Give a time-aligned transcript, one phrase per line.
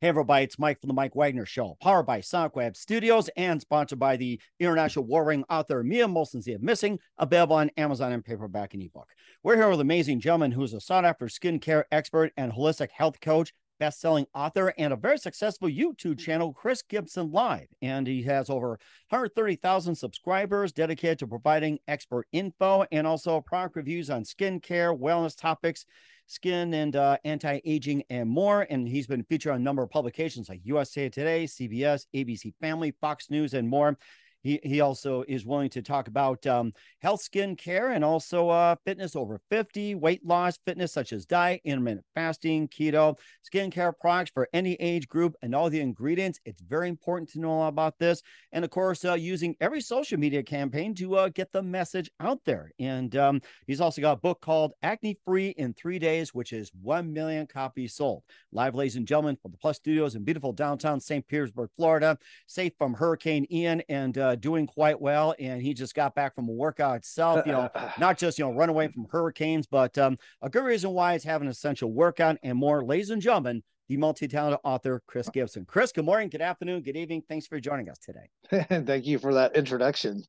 [0.00, 3.60] Hey, everybody, it's Mike from the Mike Wagner Show, powered by Sonic Web Studios and
[3.60, 8.74] sponsored by the international warring author Mia Molson's The Missing, available on Amazon and paperback
[8.74, 9.08] and ebook.
[9.42, 13.20] We're here with an amazing gentleman who's a sought after skincare expert and holistic health
[13.20, 17.66] coach, best selling author, and a very successful YouTube channel, Chris Gibson Live.
[17.82, 18.78] And he has over
[19.08, 25.86] 130,000 subscribers dedicated to providing expert info and also product reviews on skincare, wellness topics
[26.28, 28.66] skin and uh, anti-aging and more.
[28.70, 32.92] And he's been featured on a number of publications like USA Today, CBS, ABC Family,
[33.00, 33.98] Fox News, and more.
[34.42, 38.76] He, he also is willing to talk about um, health, skin care, and also uh,
[38.84, 43.18] fitness over 50, weight loss, fitness such as diet, intermittent fasting, keto,
[43.50, 46.40] skincare products for any age group, and all the ingredients.
[46.44, 48.22] It's very important to know about this.
[48.52, 52.40] And of course, uh, using every social media campaign to uh, get the message out
[52.44, 52.70] there.
[52.78, 56.70] And um, he's also got a book called Acne Free in Three Days, which is
[56.82, 58.22] 1 million copies sold.
[58.52, 61.26] Live, ladies and gentlemen, from the Plus Studios in beautiful downtown St.
[61.26, 65.34] Petersburg, Florida, safe from Hurricane Ian and uh, doing quite well.
[65.38, 68.52] And he just got back from a workout itself, you know, not just, you know,
[68.52, 72.36] run away from hurricanes, but um, a good reason why it's having an essential workout
[72.42, 72.84] and more.
[72.84, 75.64] Ladies and gentlemen, the multi-talented author Chris Gibson.
[75.64, 77.22] Chris, good morning, good afternoon, good evening.
[77.28, 78.28] Thanks for joining us today.
[78.86, 80.24] Thank you for that introduction.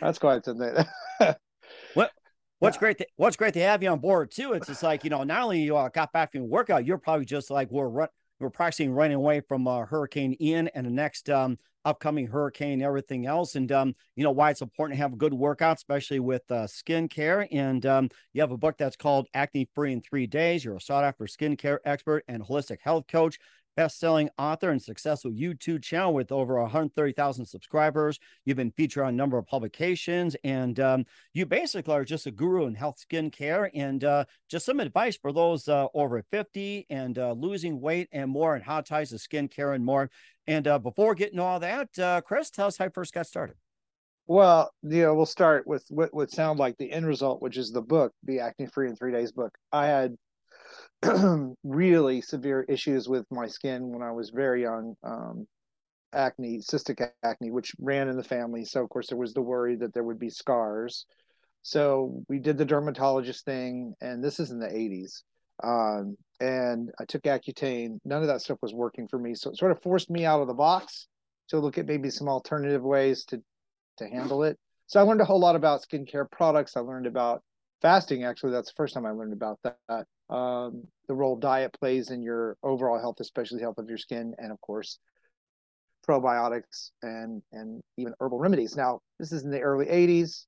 [0.00, 0.74] That's quite something.
[1.94, 2.10] what
[2.60, 2.80] What's yeah.
[2.80, 2.98] great?
[2.98, 4.52] To, what's great to have you on board too.
[4.52, 7.24] It's just like you know, not only you uh, got back from workout, you're probably
[7.24, 11.28] just like we're run, we're practicing running away from uh, Hurricane Ian and the next
[11.30, 13.54] um, upcoming hurricane everything else.
[13.54, 16.66] And, um, you know, why it's important to have a good workout, especially with uh,
[16.66, 17.48] skin care.
[17.50, 20.64] And um, you have a book that's called Acne Free in Three Days.
[20.64, 23.38] You're a sought after skincare expert and holistic health coach
[23.76, 28.18] best-selling author and successful YouTube channel with over 130,000 subscribers.
[28.44, 32.30] You've been featured on a number of publications, and um, you basically are just a
[32.30, 37.18] guru in health skincare and uh, just some advice for those uh, over 50 and
[37.18, 40.10] uh, losing weight and more, and how ties to skincare and more.
[40.46, 43.56] And uh, before getting all that, uh, Chris, tell us how you first got started.
[44.26, 47.72] Well, you know, we'll start with what would sound like the end result, which is
[47.72, 49.52] the book, the Acne Free in Three Days book.
[49.72, 50.14] I had
[51.64, 54.96] really severe issues with my skin when I was very young.
[55.02, 55.46] Um,
[56.12, 58.64] acne, cystic acne, which ran in the family.
[58.64, 61.06] So, of course, there was the worry that there would be scars.
[61.62, 65.22] So, we did the dermatologist thing, and this is in the 80s.
[65.62, 67.98] Um, and I took Accutane.
[68.04, 69.34] None of that stuff was working for me.
[69.34, 71.06] So, it sort of forced me out of the box
[71.48, 73.42] to look at maybe some alternative ways to,
[73.98, 74.58] to handle it.
[74.86, 76.76] So, I learned a whole lot about skincare products.
[76.76, 77.42] I learned about
[77.82, 78.24] fasting.
[78.24, 82.22] Actually, that's the first time I learned about that um, the role diet plays in
[82.22, 84.98] your overall health, especially the health of your skin, and of course,
[86.08, 88.76] probiotics and and even herbal remedies.
[88.76, 90.46] Now, this is in the early '80s.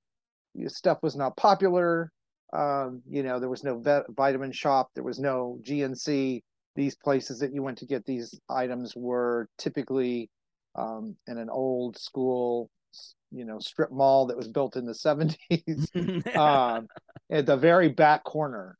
[0.68, 2.12] Stuff was not popular.
[2.52, 4.90] Um, you know, there was no vet, vitamin shop.
[4.94, 6.42] There was no GNC.
[6.76, 10.30] These places that you went to get these items were typically
[10.74, 12.70] um, in an old school,
[13.30, 16.86] you know, strip mall that was built in the 70s um,
[17.30, 18.78] at the very back corner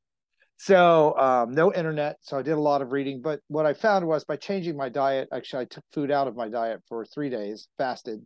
[0.63, 2.19] so um, no internet.
[2.21, 3.21] So I did a lot of reading.
[3.21, 6.37] But what I found was by changing my diet, actually I took food out of
[6.37, 8.25] my diet for three days, fasted.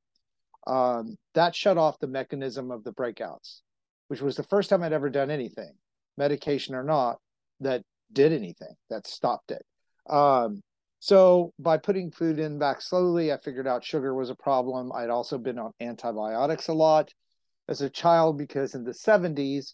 [0.66, 3.62] Um, that shut off the mechanism of the breakouts,
[4.08, 5.72] which was the first time I'd ever done anything,
[6.19, 7.16] medication or not,
[7.60, 7.80] that
[8.12, 9.64] did anything that stopped it.
[10.06, 10.60] Um,
[10.98, 14.92] so by putting food in back slowly, I figured out sugar was a problem.
[14.92, 17.08] I'd also been on antibiotics a lot
[17.66, 19.72] as a child because in the 70s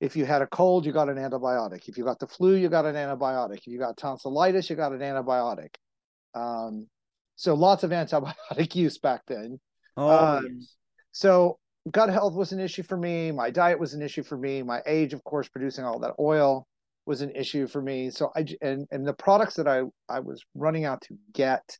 [0.00, 1.88] if you had a cold, you got an antibiotic.
[1.88, 3.58] If you got the flu, you got an antibiotic.
[3.58, 5.74] If you got tonsillitis, you got an antibiotic.
[6.34, 6.88] Um,
[7.36, 9.60] so lots of antibiotic use back then.
[9.96, 10.76] Oh, um, yes.
[11.12, 11.58] So
[11.90, 13.30] gut health was an issue for me.
[13.30, 14.62] My diet was an issue for me.
[14.62, 16.66] My age, of course, producing all that oil
[17.04, 18.10] was an issue for me.
[18.10, 21.76] So I and and the products that I I was running out to get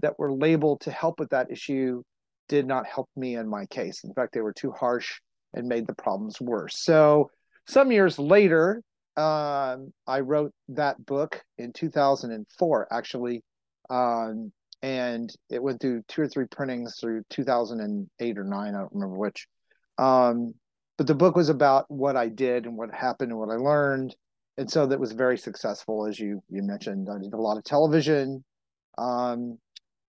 [0.00, 2.02] that were labeled to help with that issue
[2.48, 4.04] did not help me in my case.
[4.04, 5.20] In fact, they were too harsh
[5.52, 6.78] and made the problems worse.
[6.78, 7.30] So
[7.68, 8.82] some years later,
[9.16, 13.42] um, I wrote that book in 2004, actually,
[13.90, 18.74] um, and it went through two or three printings through 2008 or nine.
[18.74, 19.46] I don't remember which.
[19.98, 20.54] Um,
[20.96, 24.14] but the book was about what I did and what happened and what I learned,
[24.56, 27.08] and so that was very successful, as you you mentioned.
[27.10, 28.44] I did a lot of television.
[28.96, 29.58] Um,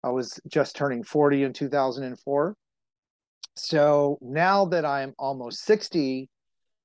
[0.02, 2.56] I was just turning 40 in 2004.
[3.54, 6.28] So now that I'm almost 60,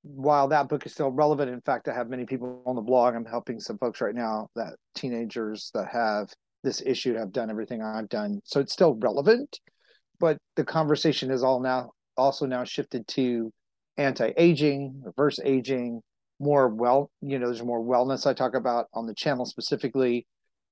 [0.03, 3.15] while that book is still relevant, in fact, I have many people on the blog.
[3.15, 6.29] I'm helping some folks right now that teenagers that have
[6.63, 8.39] this issue have done everything I've done.
[8.43, 9.59] So it's still relevant,
[10.19, 13.51] but the conversation is all now also now shifted to
[13.97, 16.01] anti-aging, reverse aging,
[16.39, 20.25] more well, you know, there's more wellness I talk about on the channel specifically.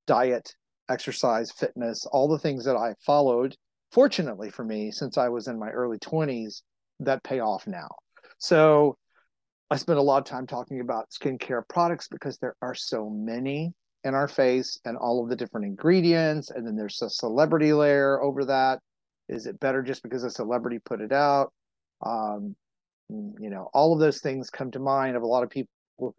[0.08, 0.54] diet,
[0.90, 3.56] exercise, fitness, all the things that I followed,
[3.92, 6.62] fortunately for me, since I was in my early 20s,
[7.00, 7.90] that pay off now.
[8.38, 8.98] So
[9.72, 13.74] I spend a lot of time talking about skincare products because there are so many
[14.04, 16.52] in our face and all of the different ingredients.
[16.52, 18.80] And then there's a celebrity layer over that.
[19.28, 21.52] Is it better just because a celebrity put it out?
[22.06, 22.56] Um,
[23.10, 25.70] you know, all of those things come to mind of a lot of people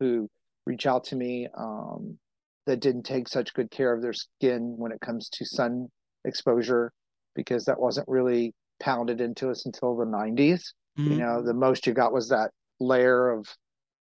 [0.00, 0.28] who
[0.66, 2.19] reach out to me um,
[2.66, 5.88] that didn't take such good care of their skin when it comes to sun
[6.25, 6.92] exposure
[7.37, 10.72] because that wasn't really pounded into us until the 90s.
[10.99, 11.12] Mm-hmm.
[11.12, 12.50] You know, the most you got was that
[12.81, 13.46] layer of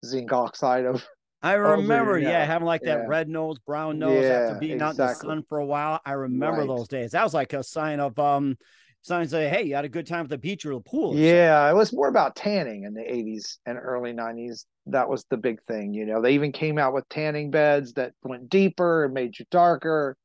[0.04, 1.06] zinc oxide of
[1.40, 3.06] I remember, over, yeah, yeah, having like that yeah.
[3.06, 5.04] red nose, brown nose yeah, after being exactly.
[5.04, 6.00] out in the sun for a while.
[6.04, 6.66] I remember right.
[6.66, 7.12] those days.
[7.12, 8.56] That was like a sign of um
[9.02, 11.12] signs say, hey, you had a good time at the beach or the pool.
[11.12, 11.76] Or yeah, something.
[11.76, 14.64] it was more about tanning in the 80s and early 90s.
[14.86, 15.94] That was the big thing.
[15.94, 19.44] You know, they even came out with tanning beds that went deeper and made you
[19.50, 20.16] darker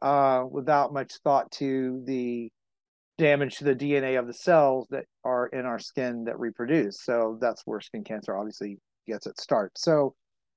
[0.00, 2.50] uh, without much thought to the
[3.16, 7.02] damage to the DNA of the cells that are in our skin that reproduce.
[7.02, 9.72] So that's where skin cancer obviously gets its start.
[9.76, 10.14] So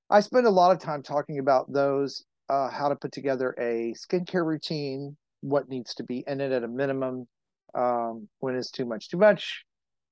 [0.09, 3.93] I spend a lot of time talking about those, uh, how to put together a
[3.93, 7.27] skincare routine, what needs to be in it at a minimum,
[7.75, 9.65] um, when it's too much, too much,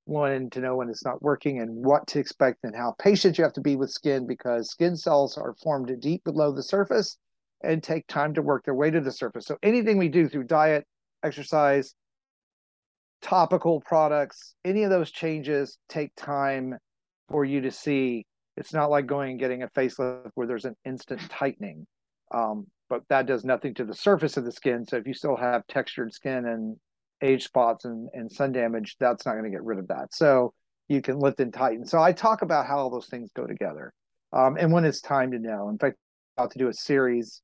[0.03, 3.43] when to know when it's not working, and what to expect, and how patient you
[3.43, 7.17] have to be with skin because skin cells are formed deep below the surface
[7.63, 9.45] and take time to work their way to the surface.
[9.45, 10.85] So anything we do through diet,
[11.23, 11.95] exercise,
[13.25, 16.77] topical products, any of those changes take time
[17.27, 18.23] for you to see
[18.55, 21.87] it's not like going and getting a facelift where there's an instant tightening.
[22.31, 24.85] Um, but that does nothing to the surface of the skin.
[24.85, 26.77] So if you still have textured skin and
[27.23, 30.13] age spots and, and sun damage, that's not going to get rid of that.
[30.13, 30.53] So
[30.87, 31.85] you can lift and tighten.
[31.85, 33.91] So I talk about how all those things go together.
[34.33, 35.69] Um, and when it's time to know.
[35.69, 35.97] In fact,
[36.37, 37.41] I'm about to do a series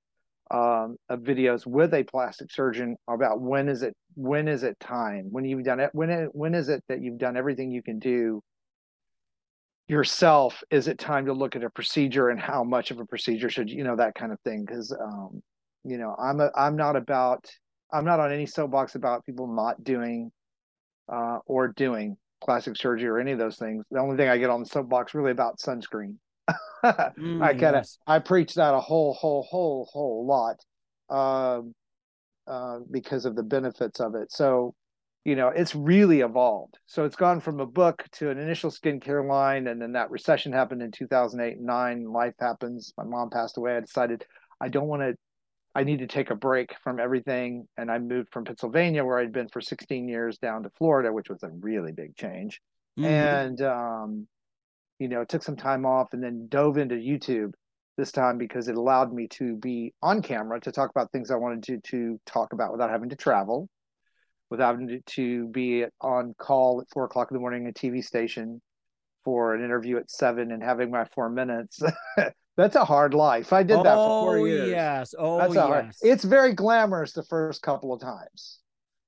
[0.51, 5.27] um, of videos with a plastic surgeon about when is it when is it time?
[5.31, 7.99] When you've done it when it, when is it that you've done everything you can
[7.99, 8.41] do
[9.87, 10.61] yourself?
[10.69, 13.69] Is it time to look at a procedure and how much of a procedure should
[13.69, 14.65] you know that kind of thing?
[14.65, 15.41] Because um
[15.83, 17.49] you know i'm a i'm not about
[17.91, 20.31] i'm not on any soapbox about people not doing
[21.11, 23.83] uh or doing plastic surgery or any of those things.
[23.89, 26.15] The only thing i get on the soapbox really about sunscreen
[26.83, 27.97] mm, i kind of yes.
[28.07, 30.59] i preach that a whole whole whole whole lot
[31.15, 31.73] um
[32.47, 34.31] uh, because of the benefits of it.
[34.31, 34.73] So
[35.23, 36.79] you know it's really evolved.
[36.87, 40.51] So it's gone from a book to an initial skincare line and then that recession
[40.51, 42.93] happened in 2008 and 9 life happens.
[42.97, 43.77] My mom passed away.
[43.77, 44.25] I decided
[44.61, 45.15] i don't want to
[45.73, 49.31] i need to take a break from everything and i moved from pennsylvania where i'd
[49.31, 52.61] been for 16 years down to florida which was a really big change.
[52.99, 53.05] Mm-hmm.
[53.05, 54.27] and um,
[55.01, 57.53] you know it took some time off and then dove into youtube
[57.97, 61.35] this time because it allowed me to be on camera to talk about things i
[61.35, 63.67] wanted to to talk about without having to travel
[64.51, 68.03] without having to be on call at four o'clock in the morning at a TV
[68.03, 68.61] station
[69.23, 71.81] for an interview at seven and having my four minutes.
[72.57, 73.53] That's a hard life.
[73.53, 74.69] I did that oh, for four oh, years.
[74.69, 75.15] Yes.
[75.17, 75.63] Oh, That's yes.
[75.63, 78.59] Hard, it's very glamorous the first couple of times.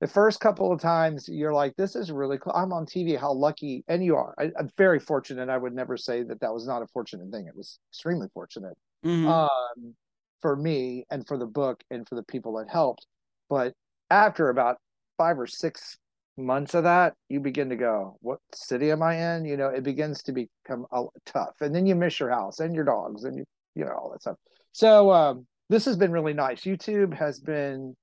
[0.04, 2.52] The first couple of times you're like, this is really cool.
[2.54, 3.18] I'm on TV.
[3.18, 3.86] How lucky.
[3.88, 4.36] And you are.
[4.38, 5.48] I, am very fortunate.
[5.48, 7.48] I would never say that that was not a fortunate thing.
[7.48, 8.74] It was extremely fortunate
[9.06, 9.30] mm-hmm.
[9.30, 9.96] um,
[10.42, 13.08] for me and for the book and for the people that helped.
[13.50, 13.76] But
[14.10, 14.76] after about
[15.18, 15.98] five or six
[16.36, 19.46] months of that, you begin to go, what city am I in?
[19.46, 20.86] You know, it begins to become
[21.26, 21.56] tough.
[21.62, 24.20] And then you miss your house and your dogs and you, you know, all that
[24.20, 24.36] stuff.
[24.74, 26.64] So um, this has been really nice.
[26.64, 27.96] YouTube has been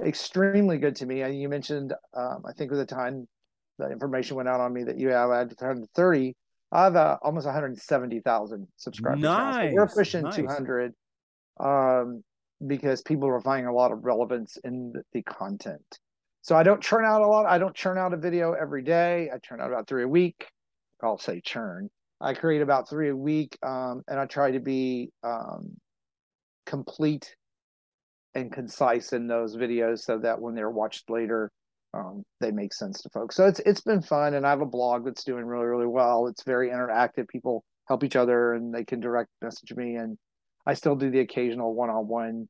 [0.00, 1.22] extremely good to me.
[1.22, 3.26] And you mentioned, um, I think at the time
[3.78, 6.36] the information went out on me that you have had 130.
[6.72, 9.20] I have uh, almost 170,000 subscribers.
[9.20, 9.54] Nice.
[9.54, 9.70] Now.
[9.70, 10.36] So we're pushing nice.
[10.36, 10.92] 200
[11.60, 12.24] um,
[12.66, 15.98] because people are finding a lot of relevance in the, the content.
[16.42, 17.46] So I don't churn out a lot.
[17.46, 19.30] I don't churn out a video every day.
[19.32, 20.48] I churn out about three a week.
[21.02, 21.88] I'll say churn.
[22.20, 25.76] I create about three a week, um, and I try to be um,
[26.66, 27.34] complete
[28.34, 31.50] and concise in those videos so that when they're watched later,
[31.94, 33.36] um, they make sense to folks.
[33.36, 36.26] So it's it's been fun, and I have a blog that's doing really really well.
[36.26, 37.28] It's very interactive.
[37.28, 40.18] People help each other, and they can direct message me, and
[40.66, 42.48] I still do the occasional one on one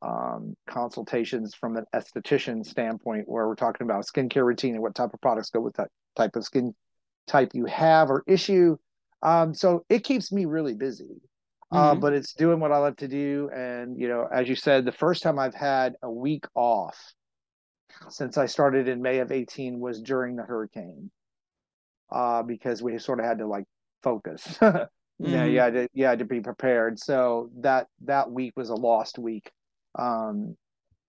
[0.00, 5.12] um, consultations from an esthetician standpoint where we're talking about skincare routine and what type
[5.12, 6.74] of products go with that type of skin
[7.26, 8.76] type you have or issue.
[9.22, 11.20] Um, so it keeps me really busy.
[11.70, 12.00] Uh, mm-hmm.
[12.00, 13.50] But it's doing what I love to do.
[13.54, 16.96] And, you know, as you said, the first time I've had a week off
[18.08, 21.10] since I started in May of 18 was during the hurricane
[22.10, 23.64] uh, because we sort of had to like
[24.02, 24.42] focus.
[24.62, 24.86] mm-hmm.
[25.18, 26.98] Yeah, you had to, you had to be prepared.
[26.98, 29.50] So that that week was a lost week
[29.98, 30.56] Um,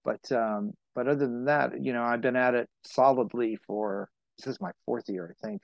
[0.03, 4.47] but um, but other than that, you know, I've been at it solidly for this
[4.47, 5.61] is my fourth year, I think,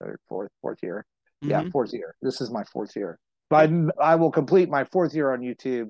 [0.00, 1.06] third, fourth, fourth year.
[1.42, 1.50] Mm-hmm.
[1.50, 2.14] Yeah, fourth year.
[2.22, 3.18] This is my fourth year.
[3.48, 5.88] But I, I will complete my fourth year on YouTube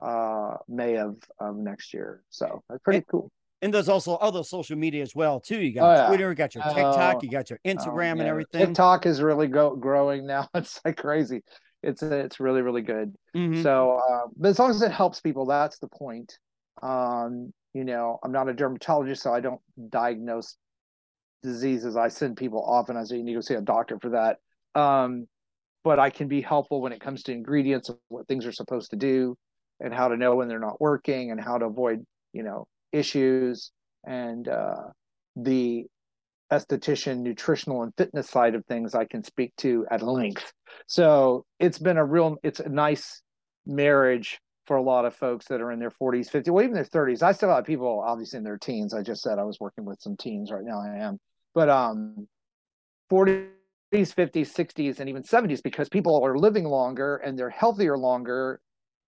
[0.00, 2.22] uh May of of next year.
[2.30, 3.30] So that's pretty and, cool.
[3.62, 5.60] And there's also other social media as well too.
[5.60, 6.08] You got oh, yeah.
[6.08, 8.66] Twitter, you got your TikTok, uh, you got your oh, Instagram, oh, and everything.
[8.66, 10.48] TikTok is really go- growing now.
[10.54, 11.42] It's like crazy.
[11.82, 13.14] It's it's really really good.
[13.36, 13.62] Mm-hmm.
[13.62, 16.38] So, uh, but as long as it helps people, that's the point.
[16.82, 20.56] Um, you know, I'm not a dermatologist, so I don't diagnose
[21.42, 21.96] diseases.
[21.96, 22.96] I send people often.
[22.96, 24.38] I say you need to go see a doctor for that.
[24.80, 25.26] Um,
[25.84, 28.90] but I can be helpful when it comes to ingredients of what things are supposed
[28.90, 29.36] to do
[29.80, 33.72] and how to know when they're not working and how to avoid, you know, issues
[34.06, 34.88] and uh,
[35.36, 35.86] the
[36.52, 40.52] esthetician, nutritional, and fitness side of things I can speak to at length.
[40.86, 43.22] So it's been a real, it's a nice
[43.66, 46.84] marriage for a lot of folks that are in their 40s, 50s, well, even their
[46.84, 47.22] 30s.
[47.22, 48.94] I still have people obviously in their teens.
[48.94, 50.80] I just said I was working with some teens right now.
[50.80, 51.18] I am,
[51.54, 52.28] but um,
[53.92, 58.60] 40s, 50s, 60s, and even 70s because people are living longer and they're healthier longer,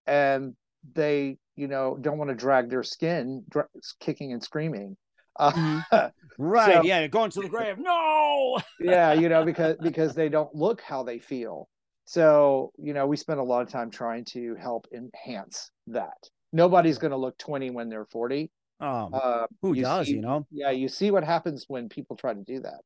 [0.06, 0.54] and
[0.94, 3.68] they, you know, don't want to drag their skin dra-
[4.00, 4.96] kicking and screaming.
[5.38, 6.06] Uh, mm-hmm.
[6.38, 6.74] right?
[6.74, 7.78] So, yeah, going to the grave.
[7.78, 8.60] No.
[8.80, 11.68] yeah, you know, because because they don't look how they feel
[12.04, 16.28] so, you know, we spend a lot of time trying to help enhance that.
[16.52, 18.50] Nobody's going to look 20 when they're 40.
[18.80, 20.46] Um, uh, who you does, see, you know?
[20.50, 22.80] Yeah, you see what happens when people try to do that.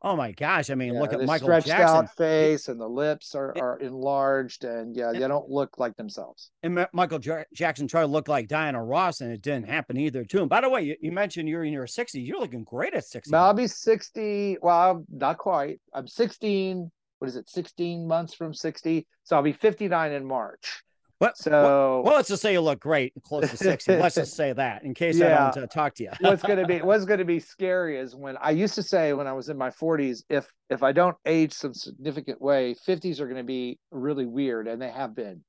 [0.00, 0.70] Oh my gosh!
[0.70, 2.04] I mean, yeah, look at Michael stretched Jackson.
[2.04, 6.50] out face and the lips are, are enlarged, and yeah, they don't look like themselves.
[6.62, 10.24] And Michael J- Jackson tried to look like Diana Ross, and it didn't happen either
[10.24, 10.48] to him.
[10.48, 12.24] By the way, you, you mentioned you're in your 60s.
[12.24, 13.34] You're looking great at 60.
[13.34, 14.58] I'll be 60.
[14.62, 15.80] Well, not quite.
[15.92, 19.06] I'm 16 what is it, 16 months from 60.
[19.24, 20.82] So I'll be 59 in March.
[21.20, 23.96] But so well, well, let's just say you look great and close to 60.
[23.96, 25.48] let's just say that in case yeah.
[25.48, 26.10] I don't uh, talk to you.
[26.20, 29.12] what's going to be what's going to be scary is when I used to say
[29.12, 33.18] when I was in my 40s, if if I don't age some significant way, 50s
[33.18, 35.42] are going to be really weird, and they have been,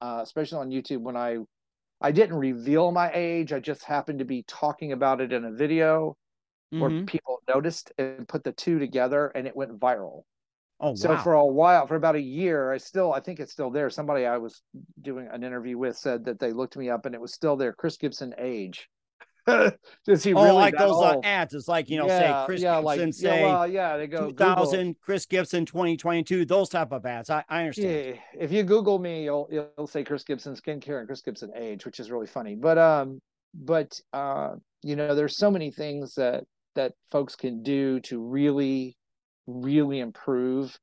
[0.00, 1.00] uh, especially on YouTube.
[1.00, 1.38] When I
[2.00, 5.50] I didn't reveal my age, I just happened to be talking about it in a
[5.50, 6.16] video,
[6.72, 6.80] mm-hmm.
[6.80, 10.22] where people noticed and put the two together, and it went viral.
[10.78, 11.22] Oh, so wow.
[11.22, 13.88] for a while, for about a year, I still, I think it's still there.
[13.88, 14.62] Somebody I was
[15.00, 17.72] doing an interview with said that they looked me up and it was still there.
[17.72, 18.88] Chris Gibson age.
[19.46, 21.54] Does he oh, really like those uh, ads?
[21.54, 24.08] It's like you know, yeah, say Chris yeah, Gibson, like, say yeah, well, yeah, they
[24.08, 24.94] go 2000, Google.
[25.00, 27.30] Chris Gibson, 2022, those type of ads.
[27.30, 28.16] I, I understand.
[28.16, 31.86] Yeah, if you Google me, you'll you'll say Chris Gibson skincare and Chris Gibson age,
[31.86, 32.56] which is really funny.
[32.56, 33.20] But um,
[33.54, 36.42] but uh, you know, there's so many things that
[36.74, 38.95] that folks can do to really,
[39.46, 40.78] really improve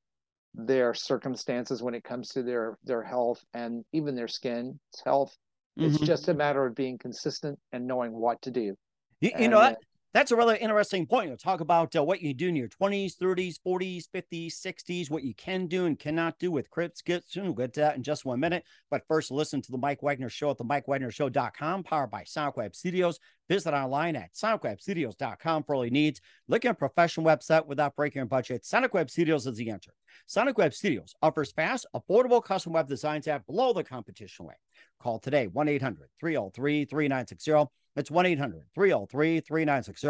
[0.55, 5.35] their circumstances when it comes to their their health and even their skin health.
[5.79, 5.89] Mm-hmm.
[5.89, 8.75] It's just a matter of being consistent and knowing what to do.
[9.21, 9.79] You, you know, that,
[10.13, 11.27] that's a really interesting point.
[11.27, 15.23] You'll talk about uh, what you do in your 20s, 30s, 40s, 50s, 60s, what
[15.23, 17.01] you can do and cannot do with Chris.
[17.07, 18.63] We'll get to that in just one minute.
[18.91, 23.19] But first, listen to the Mike Wagner Show at the MikeWagnerShow.com, powered by SonicWeb Studios.
[23.49, 26.21] Visit online at SonicWebStudios.com for all your needs.
[26.47, 28.63] Look at a professional website without breaking your budget.
[28.63, 29.93] SonicWeb Studios is the answer.
[30.29, 34.57] SonicWeb Studios offers fast, affordable custom web designs at below the competition rate.
[34.99, 40.07] Call today 1 800 303 3960 that's 1 800 303 3960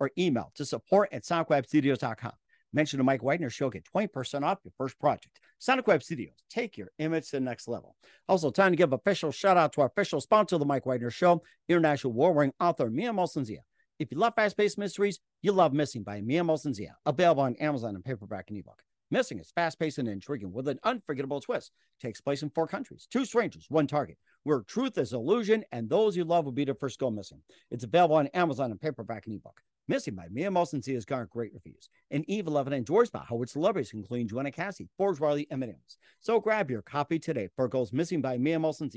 [0.00, 2.32] or email to support at sonicwebstudios.com.
[2.72, 5.40] Mention the Mike Wagner Show, get 20% off your first project.
[5.58, 7.96] Sonic Web Studios, take your image to the next level.
[8.28, 11.10] Also, time to give official shout out to our official sponsor of the Mike Wagner
[11.10, 13.60] Show, international war wearing author Mia Molson-Zia.
[13.98, 17.94] If you love fast paced mysteries, you love Missing by Mia Molson-Zia, available on Amazon
[17.94, 18.82] and paperback and ebook.
[19.10, 21.70] Missing is fast paced and intriguing with an unforgettable twist.
[22.00, 26.16] Takes place in four countries, two strangers, one target, where truth is illusion and those
[26.16, 27.40] you love will be the first go missing.
[27.70, 29.60] It's available on Amazon and paperback and ebook.
[29.86, 31.88] Missing by Mia Molson has garnered great reviews.
[32.10, 35.98] And Eve 11 enjoys by Howard celebrities, including Joanna Cassie, Forge Riley, and Williams.
[36.20, 38.90] So grab your copy today for Goes Missing by Mia Molson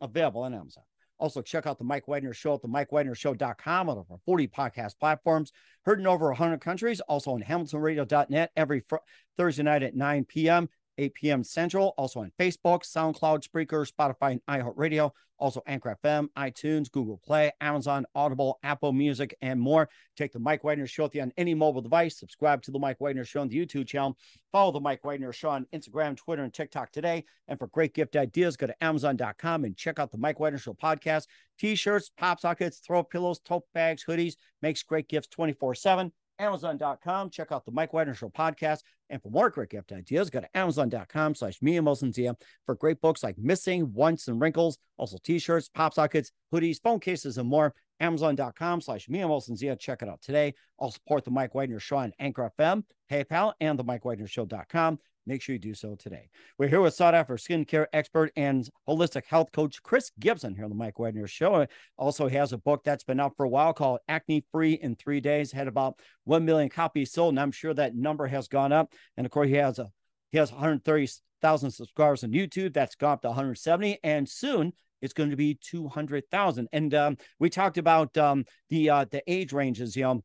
[0.00, 0.82] available on Amazon.
[1.22, 5.52] Also, check out the Mike Wagner Show at the MikeWagnerShow.com on over 40 podcast platforms.
[5.84, 7.00] Heard in over 100 countries.
[7.02, 8.96] Also on HamiltonRadio.net every fr-
[9.36, 10.68] Thursday night at 9 p.m.
[10.98, 11.44] 8 p.m.
[11.44, 11.94] Central.
[11.96, 15.10] Also on Facebook, SoundCloud, Spreaker, Spotify, and iHeartRadio.
[15.38, 19.88] Also Anchor FM, iTunes, Google Play, Amazon, Audible, Apple Music, and more.
[20.16, 22.16] Take the Mike Wagner Show with you on any mobile device.
[22.16, 24.16] Subscribe to the Mike Wagner Show on the YouTube channel.
[24.52, 27.24] Follow the Mike Wagner Show on Instagram, Twitter, and TikTok today.
[27.48, 30.74] And for great gift ideas, go to Amazon.com and check out the Mike Wagner Show
[30.74, 31.26] podcast.
[31.58, 34.34] T-shirts, pop sockets, throw pillows, tote bags, hoodies.
[34.62, 37.30] Makes great gifts 24-7 Amazon.com.
[37.30, 38.80] Check out the Mike Wagner Show podcast.
[39.10, 43.22] And for more great gift ideas, go to Amazon.com slash Mia Zia for great books
[43.22, 47.74] like Missing, Once, and Wrinkles, also t-shirts, pop sockets, hoodies, phone cases, and more.
[48.00, 49.76] Amazon.com slash Mia Zia.
[49.76, 50.54] Check it out today.
[50.80, 54.98] I'll support the Mike Wagner Show on Anchor FM, PayPal, and the Mike Wagner Show.com
[55.26, 56.28] make sure you do so today.
[56.58, 60.70] We're here with sought after skincare expert and holistic health coach Chris Gibson here on
[60.70, 61.66] the Mike Wagner Show.
[61.96, 65.20] Also has a book that's been out for a while called Acne Free in Three
[65.20, 65.52] Days.
[65.52, 68.92] Had about one million copies sold, and I'm sure that number has gone up.
[69.16, 69.90] And of course, he has a
[70.30, 72.72] he has 130,000 subscribers on YouTube.
[72.72, 76.68] That's gone up to 170, and soon it's going to be 200,000.
[76.72, 79.94] And um, we talked about um, the uh, the age ranges.
[79.94, 80.22] You know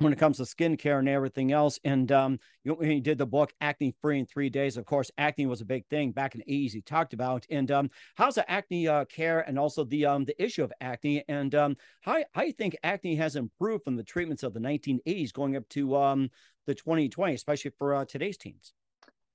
[0.00, 1.78] when it comes to skincare and everything else.
[1.84, 4.76] And um, you know, he did the book Acne Free in Three Days.
[4.76, 6.72] Of course, acne was a big thing back in the 80s.
[6.72, 10.42] He talked about and um, how's the acne uh, care and also the um, the
[10.42, 14.42] issue of acne and um, how how you think acne has improved from the treatments
[14.42, 16.30] of the 1980s going up to um,
[16.66, 18.72] the 2020, especially for uh, today's teens.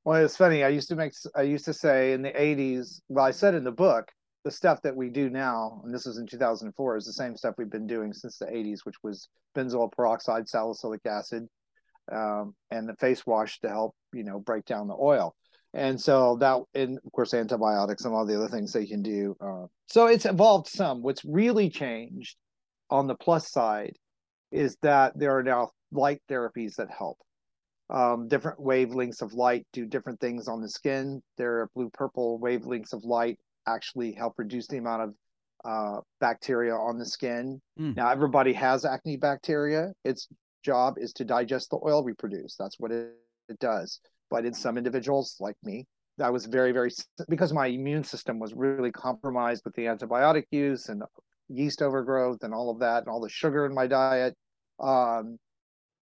[0.04, 0.64] Well, it's funny.
[0.64, 3.02] I used to make I used to say in the 80s.
[3.10, 4.12] Well, I said in the book
[4.46, 7.56] the stuff that we do now, and this was in 2004, is the same stuff
[7.58, 11.48] we've been doing since the 80s, which was benzoyl peroxide, salicylic acid,
[12.12, 15.36] um, and the face wash to help you know break down the oil.
[15.74, 19.36] And so that, and of course, antibiotics and all the other things they can do.
[19.42, 21.02] Uh, so it's evolved some.
[21.02, 22.38] What's really changed
[22.92, 23.98] on the plus side
[24.52, 27.18] is that there are now light therapies that help.
[27.90, 31.22] Um, different wavelengths of light do different things on the skin.
[31.38, 35.14] There are blue purple wavelengths of light actually help reduce the amount of
[35.66, 37.62] uh, bacteria on the skin.
[37.80, 37.96] Mm.
[37.96, 39.94] Now, everybody has acne bacteria.
[40.04, 40.28] Its
[40.64, 42.56] job is to digest the oil we produce.
[42.58, 43.14] That's what it,
[43.50, 44.00] it does.
[44.30, 45.86] But in some individuals, like me,
[46.18, 46.92] that was very, very
[47.30, 51.04] because my immune system was really compromised with the antibiotic use and
[51.50, 54.36] yeast overgrowth and all of that and all the sugar in my diet.
[54.80, 55.38] Um,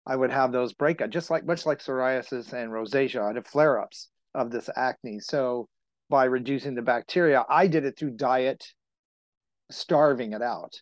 [0.07, 3.27] I would have those breakouts, just like much like psoriasis and rosacea.
[3.27, 5.19] I'd have flare ups of this acne.
[5.19, 5.67] So
[6.09, 7.43] by reducing the bacteria.
[7.49, 8.63] I did it through diet,
[9.71, 10.73] starving it out.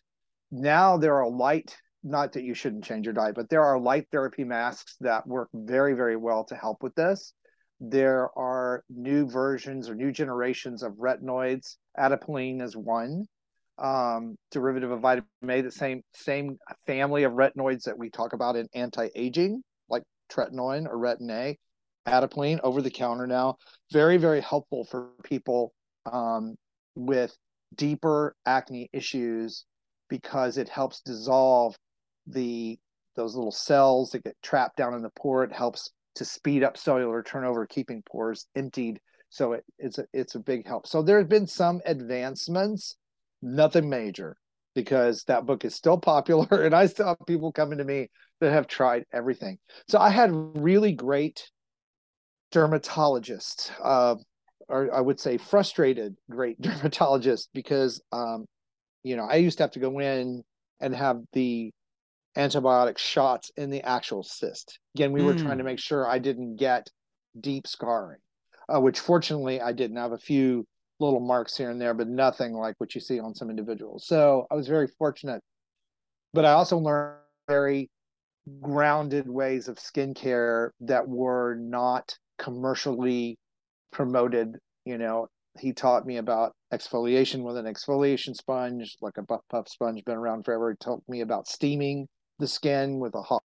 [0.50, 4.06] Now there are light, not that you shouldn't change your diet, but there are light
[4.12, 7.32] therapy masks that work very, very well to help with this.
[7.80, 11.76] There are new versions or new generations of retinoids.
[11.98, 13.24] Adapalene is one
[13.78, 18.56] um, derivative of vitamin A, the same same family of retinoids that we talk about
[18.56, 21.58] in anti-aging, like tretinoin or retin A
[22.06, 23.56] adapalene over the counter now.
[23.92, 25.72] Very, very helpful for people
[26.10, 26.56] um,
[26.94, 27.36] with
[27.74, 29.64] deeper acne issues
[30.08, 31.76] because it helps dissolve
[32.26, 32.78] the
[33.16, 35.44] those little cells that get trapped down in the pore.
[35.44, 39.00] It helps to speed up cellular turnover, keeping pores emptied.
[39.30, 40.86] So it, it's a it's a big help.
[40.86, 42.96] So there have been some advancements,
[43.42, 44.36] nothing major,
[44.74, 48.52] because that book is still popular, and I still have people coming to me that
[48.52, 49.58] have tried everything.
[49.88, 51.50] So I had really great
[52.54, 54.14] dermatologist, uh,
[54.68, 58.46] or I would say frustrated great dermatologist, because um,
[59.02, 60.42] you know I used to have to go in
[60.80, 61.72] and have the
[62.36, 64.78] antibiotic shots in the actual cyst.
[64.94, 65.26] Again, we mm.
[65.26, 65.66] were trying to hmm.
[65.66, 66.88] make sure I didn't get
[67.40, 68.18] deep scarring,
[68.72, 70.66] uh, which fortunately I didn't have a few
[70.98, 74.06] little marks here and there, but nothing like what you see on some individuals.
[74.06, 75.42] So I was very fortunate.
[76.32, 77.90] But I also learned very
[78.60, 83.38] grounded ways of skincare that were not commercially
[83.92, 89.42] promoted you know he taught me about exfoliation with an exfoliation sponge like a buff
[89.48, 90.70] puff sponge been around forever.
[90.70, 93.42] He taught me about steaming the skin with a hot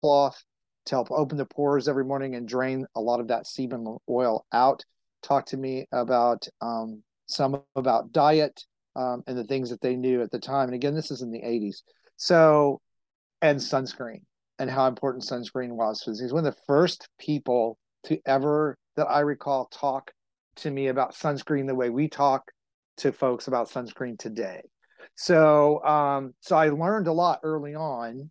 [0.00, 0.42] cloth
[0.86, 4.46] to help open the pores every morning and drain a lot of that sebum oil
[4.52, 4.84] out.
[5.22, 8.64] Talk to me about um, some about diet
[8.96, 10.68] um, and the things that they knew at the time.
[10.68, 11.82] And again this is in the 80s
[12.16, 12.80] so
[13.40, 14.22] and sunscreen
[14.60, 19.06] and how important sunscreen was because he's one of the first people to ever that
[19.06, 20.12] I recall talk
[20.56, 22.50] to me about sunscreen the way we talk
[22.98, 24.62] to folks about sunscreen today.
[25.14, 28.30] So um, so I learned a lot early on.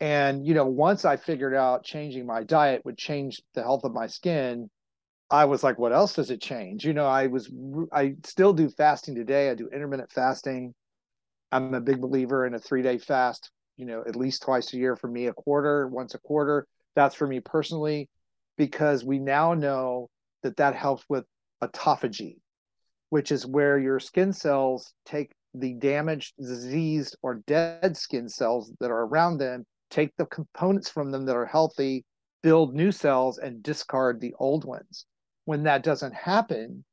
[0.00, 3.92] And you know, once I figured out changing my diet would change the health of
[3.92, 4.68] my skin,
[5.30, 6.84] I was like, what else does it change?
[6.84, 7.50] You know, I was
[7.92, 9.50] I still do fasting today.
[9.50, 10.74] I do intermittent fasting.
[11.52, 14.76] I'm a big believer in a three day fast, you know, at least twice a
[14.76, 16.66] year for me, a quarter, once a quarter.
[16.94, 18.08] That's for me personally
[18.56, 20.08] because we now know
[20.42, 21.24] that that helps with
[21.62, 22.38] autophagy,
[23.10, 28.90] which is where your skin cells take the damaged, diseased, or dead skin cells that
[28.90, 32.04] are around them, take the components from them that are healthy,
[32.42, 35.06] build new cells, and discard the old ones.
[35.44, 36.84] When that doesn't happen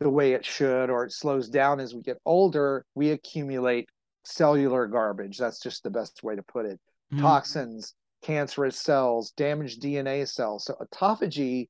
[0.00, 3.88] the way it should, or it slows down as we get older, we accumulate
[4.24, 5.36] cellular garbage.
[5.36, 6.80] That's just the best way to put it.
[7.12, 7.22] Mm-hmm.
[7.22, 10.64] Toxins, cancerous cells, damaged DNA cells.
[10.64, 11.68] So autophagy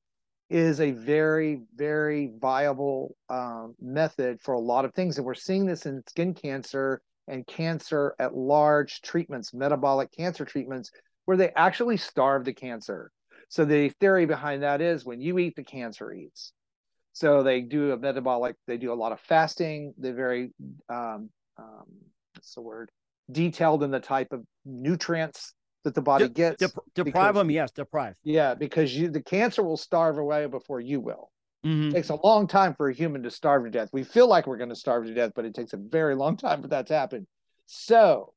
[0.49, 5.17] is a very, very viable um, method for a lot of things.
[5.17, 10.91] And we're seeing this in skin cancer and cancer at large treatments, metabolic cancer treatments,
[11.25, 13.11] where they actually starve the cancer.
[13.47, 16.51] So the theory behind that is when you eat, the cancer eats.
[17.13, 19.93] So they do a metabolic, they do a lot of fasting.
[19.97, 20.51] They're very,
[20.89, 21.85] um, um,
[22.35, 22.89] what's the word?
[23.31, 26.57] Detailed in the type of nutrients that the body De- gets.
[26.59, 28.15] dep- deprive because- them, yes, deprive.
[28.23, 31.31] Yeah, because you the cancer will starve away before you will.
[31.65, 31.89] Mhm.
[31.89, 33.89] It takes a long time for a human to starve to death.
[33.93, 36.35] We feel like we're going to starve to death, but it takes a very long
[36.37, 37.27] time for that to happen.
[37.67, 38.33] So,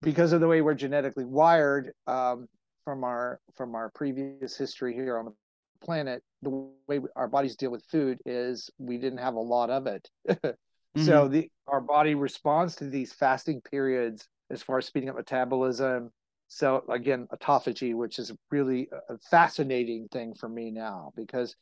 [0.00, 2.48] because of the way we're genetically wired um,
[2.84, 5.32] from our from our previous history here on the
[5.80, 9.70] planet, the way we, our bodies deal with food is we didn't have a lot
[9.70, 10.08] of it.
[10.94, 16.10] So the our body responds to these fasting periods as far as speeding up metabolism.
[16.54, 21.56] So again, autophagy, which is really a fascinating thing for me now because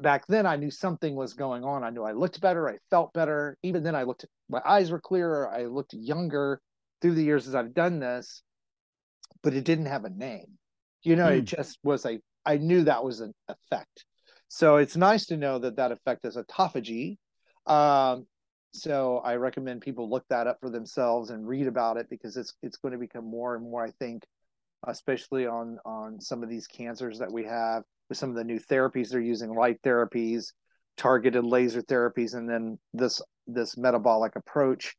[0.00, 1.84] back then I knew something was going on.
[1.84, 3.58] I knew I looked better, I felt better.
[3.62, 6.62] Even then, I looked, my eyes were clearer, I looked younger
[7.02, 8.42] through the years as I've done this,
[9.42, 10.58] but it didn't have a name.
[11.02, 12.18] You know, it just was a.
[12.46, 14.06] I knew that was an effect.
[14.48, 17.18] So it's nice to know that that effect is autophagy.
[17.66, 18.26] Um,
[18.72, 22.54] so I recommend people look that up for themselves and read about it because it's
[22.62, 24.24] it's going to become more and more, I think,
[24.86, 28.58] especially on on some of these cancers that we have with some of the new
[28.58, 30.52] therapies they're using, light therapies,
[30.96, 34.94] targeted laser therapies, and then this this metabolic approach.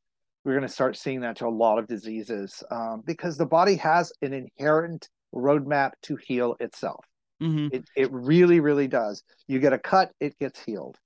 [0.45, 3.75] We're going to start seeing that to a lot of diseases um, because the body
[3.77, 7.05] has an inherent roadmap to heal itself.
[7.41, 7.73] Mhm.
[7.73, 9.23] It it really really does.
[9.47, 10.97] You get a cut, it gets healed.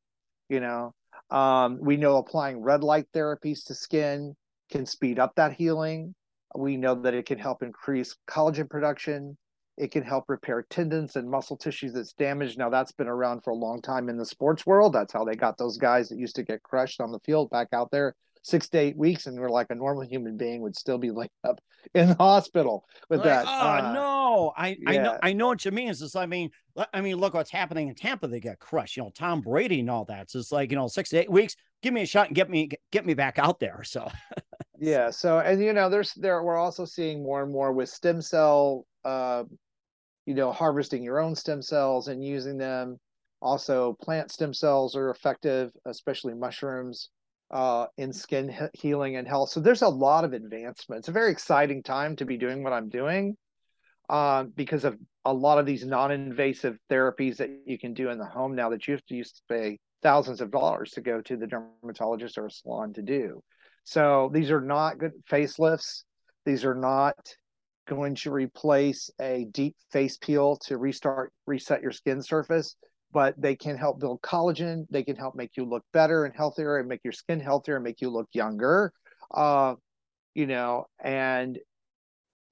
[0.49, 0.93] You know,
[1.29, 4.35] um, we know applying red light therapies to skin
[4.71, 6.15] can speed up that healing.
[6.55, 9.37] We know that it can help increase collagen production.
[9.77, 12.57] It can help repair tendons and muscle tissues that's damaged.
[12.57, 14.93] Now that's been around for a long time in the sports world.
[14.93, 17.67] That's how they got those guys that used to get crushed on the field back
[17.73, 18.15] out there
[18.47, 21.29] six to eight weeks, and we're like a normal human being would still be laid
[21.43, 21.59] up
[21.93, 23.45] in the hospital with Like, that.
[23.47, 25.17] oh uh, no, I I know.
[25.21, 25.89] I know what you mean.
[25.89, 26.49] It's just I mean
[26.93, 28.27] I mean look what's happening in Tampa.
[28.27, 28.97] They got crushed.
[28.97, 30.31] You know Tom Brady and all that.
[30.31, 31.55] So it's like you know six to eight weeks.
[31.83, 33.83] Give me a shot and get me get me back out there.
[33.83, 34.09] So
[34.79, 38.21] yeah so and you know there's there we're also seeing more and more with stem
[38.21, 39.43] cell uh
[40.27, 42.99] you know harvesting your own stem cells and using them
[43.41, 47.09] also plant stem cells are effective especially mushrooms
[47.51, 49.49] uh in skin he- healing and health.
[49.49, 52.73] So there's a lot of advancement it's a very exciting time to be doing what
[52.73, 53.35] i'm doing
[54.09, 58.25] um because of a lot of these non-invasive therapies that you can do in the
[58.25, 61.37] home now that you have to used to pay thousands of dollars to go to
[61.37, 63.41] the dermatologist or a salon to do.
[63.83, 66.03] So these are not good facelifts.
[66.45, 67.15] These are not
[67.87, 72.75] going to replace a deep face peel to restart, reset your skin surface,
[73.11, 74.85] but they can help build collagen.
[74.89, 77.83] They can help make you look better and healthier and make your skin healthier and
[77.83, 78.91] make you look younger.
[79.33, 79.75] Uh,
[80.33, 81.57] you know, and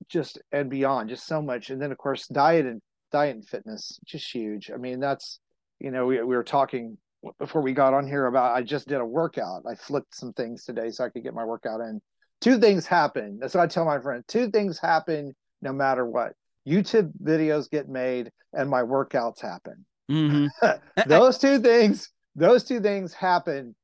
[0.10, 1.70] just and beyond, just so much.
[1.70, 4.72] And then of course, diet and diet and fitness, just huge.
[4.72, 5.40] I mean, that's
[5.80, 6.98] you know, we we were talking
[7.40, 9.64] before we got on here about I just did a workout.
[9.70, 12.02] I flipped some things today so I could get my workout in.
[12.42, 13.38] Two things happen.
[13.40, 14.24] That's what I tell my friend.
[14.28, 16.34] Two things happen no matter what.
[16.68, 19.86] YouTube videos get made and my workouts happen.
[20.10, 20.50] Mhm.
[21.08, 23.76] those two things, those two things happen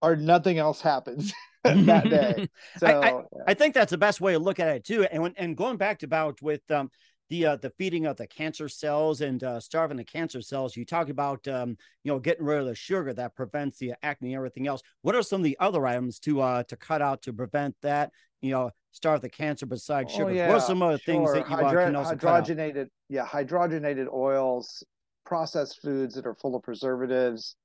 [0.00, 1.32] or nothing else happens
[1.64, 2.48] that day.
[2.78, 5.04] So I- I think that's the best way to look at it too.
[5.04, 6.90] And when, and going back to about with um,
[7.28, 10.84] the uh, the feeding of the cancer cells and uh, starving the cancer cells, you
[10.84, 14.36] talk about um, you know getting rid of the sugar that prevents the acne and
[14.36, 14.82] everything else.
[15.02, 18.10] What are some of the other items to uh, to cut out to prevent that?
[18.42, 20.34] You know, starve the cancer besides Oh, sugar.
[20.48, 22.44] what are some other things that you uh, Hydro- can also cut out?
[22.48, 24.84] hydrogenated yeah hydrogenated oils
[25.32, 27.56] processed foods that are full of preservatives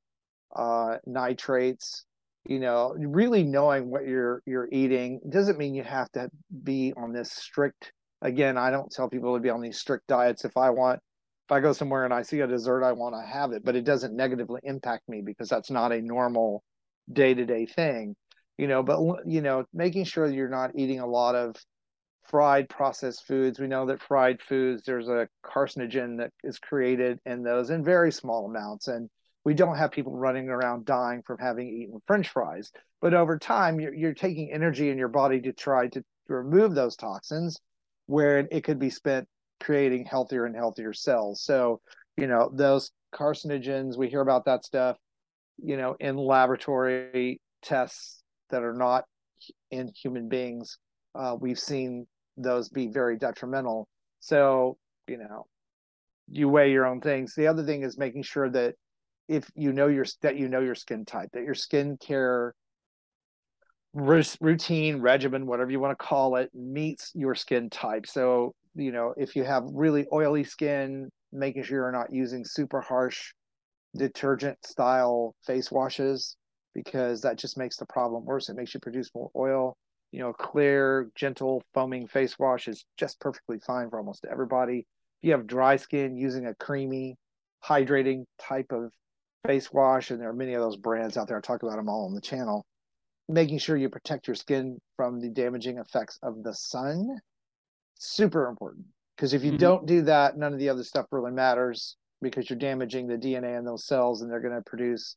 [0.55, 2.05] uh nitrates
[2.45, 6.29] you know really knowing what you're you're eating doesn't mean you have to
[6.63, 10.45] be on this strict again i don't tell people to be on these strict diets.
[10.45, 11.01] If i want
[11.45, 13.75] if i go somewhere and i see a dessert i want to have it but
[13.75, 16.63] it doesn't negatively impact me because that's not a normal
[17.11, 18.15] day-to-day thing
[18.57, 21.53] you know but you know making sure you're not eating a lot of
[22.29, 23.59] fried processed foods.
[23.59, 28.11] We know that fried foods there's a carcinogen that is created in those in very
[28.11, 29.09] small amounts and
[29.43, 32.71] we don't have people running around dying from having eaten french fries.
[33.01, 36.97] But over time you're, you're taking energy in your body to try to, remove those
[36.97, 37.57] toxins
[38.07, 39.29] where it could be spent
[39.61, 41.41] creating healthier and healthier cells.
[41.41, 41.79] So
[42.17, 44.97] you know those carcinogens we hear about that stuff
[45.57, 49.05] you know in laboratory tests that are not
[49.71, 50.77] in human beings.
[51.15, 53.87] Uh, we've seen those be very detrimental
[54.19, 55.45] So, you know,
[56.29, 57.33] you weigh your own things.
[57.35, 58.75] The other thing is making sure that
[59.27, 62.53] if you know your that you know your skin type, that your skin care
[63.93, 68.05] routine regimen, whatever you want to call it, meets your skin type.
[68.05, 72.81] So, you know, if you have really oily skin, making sure you're not using super
[72.81, 73.33] harsh
[73.95, 76.35] detergent style face washes
[76.73, 78.49] because that just makes the problem worse.
[78.49, 79.75] It makes you produce more oil.
[80.11, 84.79] You know, clear, gentle, foaming face wash is just perfectly fine for almost everybody.
[84.79, 87.15] If you have dry skin, using a creamy,
[87.63, 88.91] hydrating type of
[89.45, 91.37] face wash, and there are many of those brands out there.
[91.37, 92.65] I talk about them all on the channel.
[93.29, 97.19] Making sure you protect your skin from the damaging effects of the sun,
[97.95, 98.85] super important.
[99.15, 99.57] Because if you mm-hmm.
[99.57, 103.57] don't do that, none of the other stuff really matters because you're damaging the DNA
[103.57, 105.15] in those cells and they're going to produce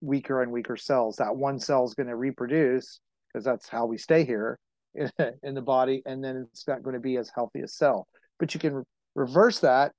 [0.00, 1.16] weaker and weaker cells.
[1.16, 4.58] That one cell is going to reproduce because that's how we stay here
[5.42, 8.08] in the body, and then it's not going to be as healthy a cell.
[8.38, 9.92] But you can reverse that,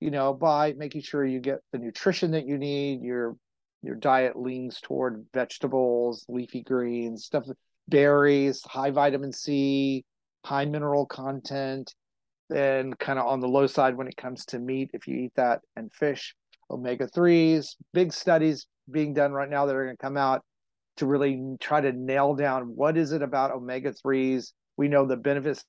[0.00, 3.02] you know, by making sure you get the nutrition that you need.
[3.02, 3.36] Your
[3.82, 7.44] your diet leans toward vegetables, leafy greens, stuff,
[7.88, 10.04] berries, high vitamin C,
[10.44, 11.94] high mineral content,
[12.48, 15.32] then kind of on the low side when it comes to meat if you eat
[15.36, 16.34] that and fish
[16.70, 20.42] omega 3s big studies being done right now that are going to come out
[20.96, 25.16] to really try to nail down what is it about omega 3s we know the
[25.16, 25.64] benefits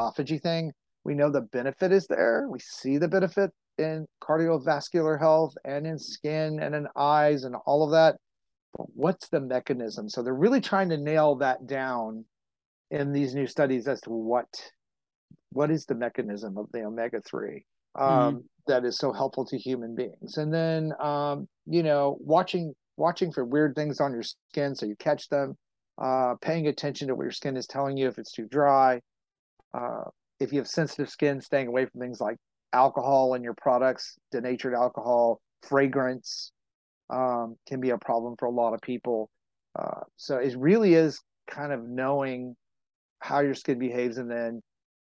[0.00, 0.72] autophagy thing.
[1.04, 2.46] We know the benefit is there.
[2.48, 7.84] We see the benefit in cardiovascular health and in skin and in eyes and all
[7.84, 8.16] of that.
[8.76, 10.08] But what's the mechanism?
[10.08, 12.24] So they're really trying to nail that down
[12.90, 14.46] in these new studies as to what
[15.50, 17.64] what is the mechanism of the omega 3
[17.94, 18.38] um, mm-hmm.
[18.66, 20.36] that is so helpful to human beings.
[20.36, 24.96] And then um, you know watching watching for weird things on your skin so you
[24.96, 25.56] catch them.
[25.96, 29.00] Uh, paying attention to what your skin is telling you if it's too dry.
[29.72, 30.04] Uh,
[30.40, 32.36] if you have sensitive skin staying away from things like
[32.72, 36.52] alcohol in your products denatured alcohol fragrance
[37.10, 39.30] um, can be a problem for a lot of people.
[39.78, 42.56] Uh, so it really is kind of knowing
[43.20, 44.60] how your skin behaves and then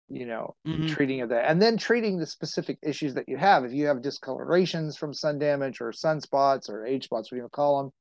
[0.09, 0.87] you know mm-hmm.
[0.87, 3.97] treating of that and then treating the specific issues that you have if you have
[3.97, 7.91] discolorations from sun damage or sunspots or age spots what you call them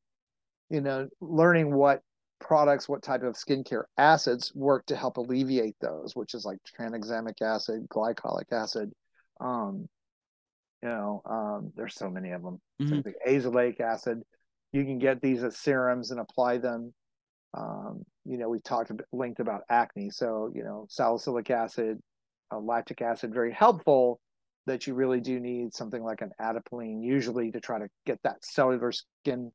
[0.71, 2.01] you know learning what
[2.39, 7.41] products what type of skincare acids work to help alleviate those which is like tranexamic
[7.43, 8.93] acid glycolic acid
[9.41, 9.89] um
[10.83, 13.01] you know um there's so many of them mm-hmm.
[13.01, 14.23] so azelaic acid
[14.73, 16.93] you can get these as serums and apply them
[17.55, 20.11] um, you know, we've talked a length about acne.
[20.11, 21.99] So, you know, salicylic acid,
[22.53, 24.21] uh, lactic acid, very helpful
[24.67, 28.45] that you really do need something like an adapalene usually to try to get that
[28.45, 29.53] cellular skin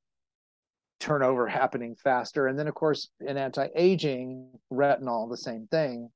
[1.00, 2.48] turnover happening faster.
[2.48, 6.10] And then, of course, in anti-aging, retinol, the same thing.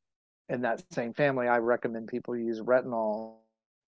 [0.48, 3.38] In that same family, I recommend people use retinol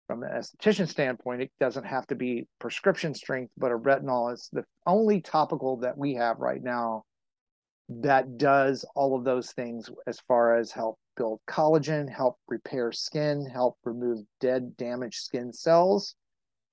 [0.06, 1.42] from an esthetician standpoint.
[1.42, 5.98] It doesn't have to be prescription strength, but a retinol is the only topical that
[5.98, 7.04] we have right now
[7.88, 13.46] that does all of those things as far as help build collagen, help repair skin,
[13.46, 16.14] help remove dead, damaged skin cells.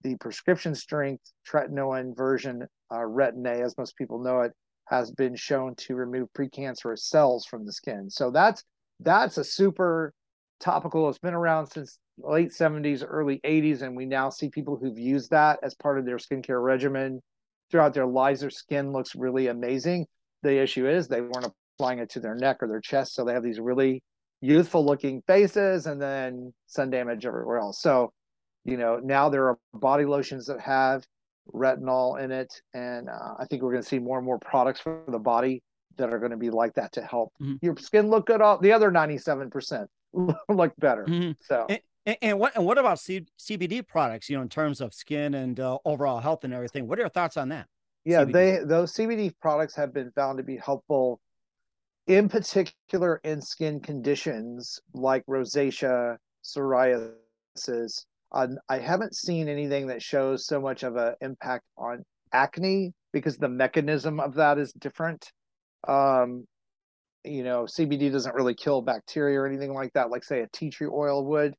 [0.03, 4.53] The prescription strength tretinoin version, uh, Retin-A, as most people know it,
[4.85, 8.09] has been shown to remove precancerous cells from the skin.
[8.09, 8.63] So that's
[8.99, 10.13] that's a super
[10.59, 11.07] topical.
[11.09, 15.31] It's been around since late 70s, early 80s, and we now see people who've used
[15.31, 17.21] that as part of their skincare regimen
[17.69, 18.41] throughout their lives.
[18.41, 20.07] Their skin looks really amazing
[20.43, 23.33] the issue is they weren't applying it to their neck or their chest, so they
[23.33, 24.03] have these really
[24.41, 27.81] youthful looking faces and then sun damage everywhere else.
[27.81, 28.11] So,
[28.65, 31.05] you know, now there are body lotions that have
[31.53, 34.79] retinol in it, and uh, I think we're going to see more and more products
[34.79, 35.63] for the body
[35.97, 37.55] that are going to be like that to help mm-hmm.
[37.61, 38.41] your skin look good.
[38.41, 41.05] All the other ninety seven percent look better.
[41.05, 41.31] Mm-hmm.
[41.41, 41.67] So.
[41.69, 44.27] And, and, what and what about C- CBD products?
[44.27, 46.87] You know, in terms of skin and uh, overall health and everything.
[46.87, 47.67] What are your thoughts on that?
[48.05, 48.33] Yeah CBD.
[48.33, 51.19] they those cbd products have been found to be helpful
[52.07, 58.05] in particular in skin conditions like rosacea psoriasis.
[58.31, 63.37] Uh, i haven't seen anything that shows so much of an impact on acne because
[63.37, 65.31] the mechanism of that is different.
[65.85, 66.45] Um,
[67.23, 70.71] you know cbd doesn't really kill bacteria or anything like that like say a tea
[70.71, 71.53] tree oil would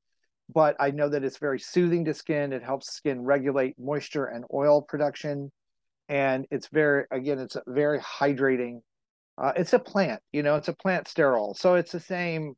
[0.53, 2.53] but i know that it's very soothing to skin.
[2.53, 5.51] It helps skin regulate moisture and oil production
[6.13, 8.81] and it's very again it's very hydrating.
[9.39, 12.55] Uh, it's a plant you know it's a plant sterol so it's the same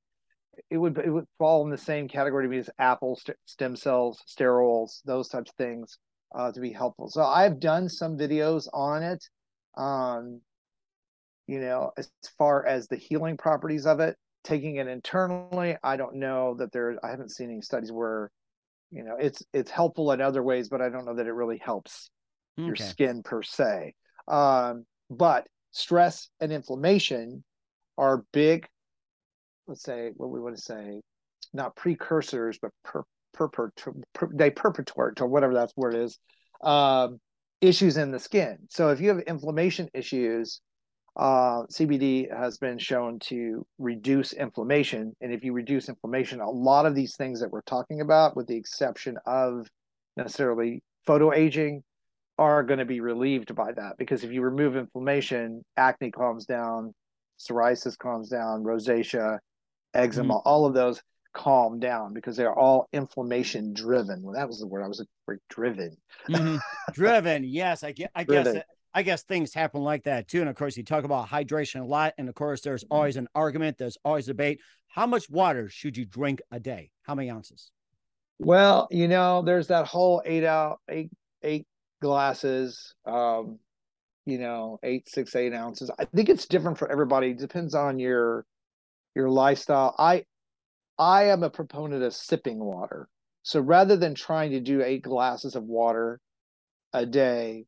[0.70, 3.76] it would it would fall in the same category to me as apple st- stem
[3.76, 5.98] cells sterols those types of things
[6.36, 7.08] uh, to be helpful.
[7.08, 9.24] So i've done some videos on it
[9.76, 10.40] um
[11.46, 16.16] you know as far as the healing properties of it taking it internally, I don't
[16.16, 16.98] know that there.
[17.02, 18.30] I haven't seen any studies where,
[18.90, 21.58] you know, it's it's helpful in other ways, but I don't know that it really
[21.58, 22.10] helps
[22.58, 22.66] okay.
[22.66, 23.94] your skin per se.
[24.28, 27.44] Um, but stress and inflammation
[27.98, 28.66] are big.
[29.66, 31.00] Let's say what we want to say,
[31.52, 33.70] not precursors, but per, per, per,
[34.12, 36.18] per they perpetuate or whatever that word is.
[36.62, 37.18] Um,
[37.60, 38.58] issues in the skin.
[38.68, 40.60] So if you have inflammation issues,
[41.16, 45.14] uh, CBD has been shown to reduce inflammation.
[45.20, 48.48] And if you reduce inflammation, a lot of these things that we're talking about, with
[48.48, 49.68] the exception of
[50.16, 51.82] necessarily photo aging,
[52.38, 53.96] are going to be relieved by that.
[53.98, 56.94] Because if you remove inflammation, acne calms down,
[57.38, 59.38] psoriasis calms down, rosacea,
[59.94, 60.48] eczema, mm-hmm.
[60.48, 61.00] all of those
[61.32, 64.22] calm down because they're all inflammation driven.
[64.22, 65.38] Well, that was the word I was looking for.
[65.50, 65.96] Driven.
[66.28, 66.56] Mm-hmm.
[66.92, 67.44] driven.
[67.44, 68.56] Yes, I, guess, I guess.
[68.96, 70.40] I guess things happen like that too.
[70.40, 72.14] And of course, you talk about hydration a lot.
[72.16, 72.94] And of course, there's mm-hmm.
[72.94, 74.60] always an argument, there's always debate.
[74.86, 76.92] How much water should you drink a day?
[77.02, 77.72] How many ounces?
[78.38, 81.10] Well, you know, there's that whole eight out eight
[81.42, 81.66] eight
[82.04, 83.58] glasses, um,
[84.26, 85.90] you know, eight, six, eight ounces.
[85.98, 87.30] I think it's different for everybody.
[87.30, 88.44] It depends on your
[89.14, 89.94] your lifestyle.
[89.98, 90.24] I
[90.98, 93.08] I am a proponent of sipping water.
[93.42, 96.20] So rather than trying to do eight glasses of water
[96.92, 97.66] a day,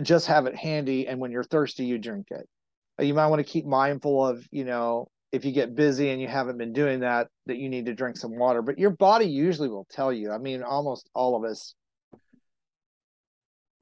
[0.00, 2.48] just have it handy and when you're thirsty you drink it
[3.04, 6.28] you might want to keep mindful of you know if you get busy and you
[6.28, 9.68] haven't been doing that that you need to drink some water but your body usually
[9.68, 11.74] will tell you i mean almost all of us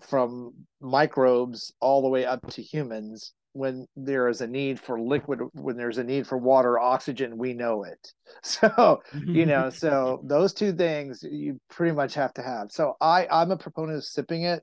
[0.02, 5.40] from microbes all the way up to humans when there is a need for liquid
[5.54, 10.52] when there's a need for water oxygen we know it so you know so those
[10.52, 14.44] two things you pretty much have to have so i i'm a proponent of sipping
[14.44, 14.62] it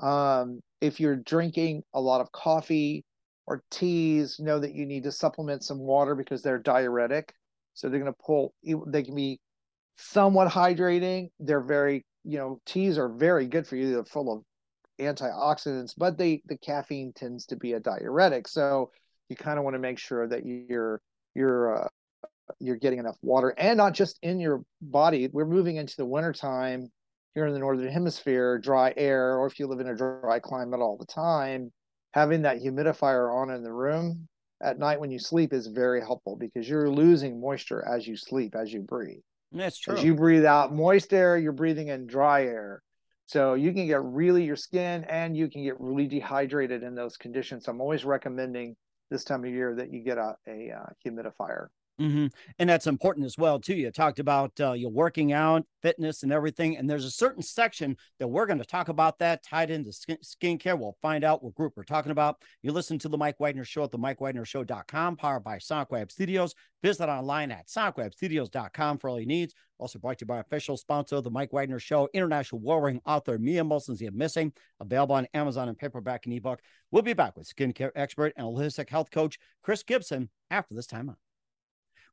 [0.00, 3.04] um, if you're drinking a lot of coffee
[3.46, 7.32] or teas, know that you need to supplement some water because they're diuretic.
[7.74, 8.54] So they're going to pull,
[8.86, 9.40] they can be
[9.96, 11.28] somewhat hydrating.
[11.38, 13.92] They're very, you know, teas are very good for you.
[13.92, 14.42] They're full of
[15.00, 18.46] antioxidants, but they, the caffeine tends to be a diuretic.
[18.48, 18.90] So
[19.28, 21.00] you kind of want to make sure that you're,
[21.34, 21.88] you're, uh,
[22.58, 25.28] you're getting enough water and not just in your body.
[25.32, 26.90] We're moving into the wintertime
[27.34, 30.80] here in the northern hemisphere, dry air, or if you live in a dry climate
[30.80, 31.72] all the time,
[32.12, 34.28] having that humidifier on in the room
[34.62, 38.54] at night when you sleep is very helpful because you're losing moisture as you sleep,
[38.54, 39.22] as you breathe.
[39.52, 39.96] That's true.
[39.96, 42.82] As you breathe out moist air, you're breathing in dry air.
[43.30, 47.16] So you can get really your skin and you can get really dehydrated in those
[47.16, 47.68] conditions.
[47.68, 48.74] I'm always recommending
[49.08, 51.68] this time of year that you get a, a uh, humidifier.
[52.00, 52.26] Mm-hmm.
[52.58, 53.74] And that's important as well too.
[53.74, 56.78] You talked about uh, your working out, fitness, and everything.
[56.78, 60.16] And there's a certain section that we're going to talk about that tied into skin,
[60.24, 60.78] skincare.
[60.78, 62.36] We'll find out what group we're talking about.
[62.62, 66.54] You listen to the Mike Wagner Show at the MikeWagnerShow.com, powered by SonicWeb Studios.
[66.82, 69.54] Visit online at SonicWebStudios.com for all your needs.
[69.78, 73.38] Also brought to you by official sponsor of the Mike Wagner Show, international warring author
[73.38, 76.60] Mia Molson's The Missing, available on Amazon and paperback and ebook.
[76.90, 81.10] We'll be back with skincare expert and holistic health coach Chris Gibson after this time
[81.10, 81.29] out.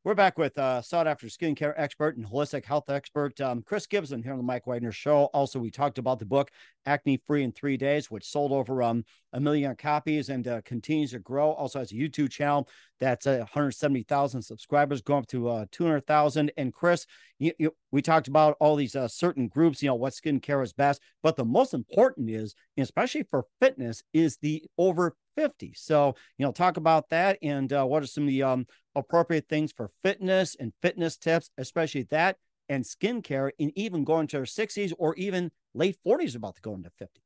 [0.07, 4.23] We're back with uh, sought after skincare expert and holistic health expert um, Chris Gibson
[4.23, 5.25] here on the Mike Wagner Show.
[5.33, 6.49] Also, we talked about the book
[6.85, 11.11] Acne Free in Three Days, which sold over um, a million copies and uh, continues
[11.11, 11.51] to grow.
[11.51, 16.51] Also has a YouTube channel that's uh, 170,000 subscribers, going up to uh, 200,000.
[16.57, 17.05] And Chris,
[17.39, 20.73] you, you, we talked about all these uh, certain groups, you know, what skincare is
[20.73, 21.01] best.
[21.21, 25.73] But the most important is, especially for fitness, is the over 50.
[25.75, 29.47] So, you know, talk about that and uh, what are some of the um, appropriate
[29.47, 32.37] things for fitness and fitness tips, especially that
[32.69, 36.73] and skincare, and even going to our 60s or even late 40s about to go
[36.73, 37.21] into 50.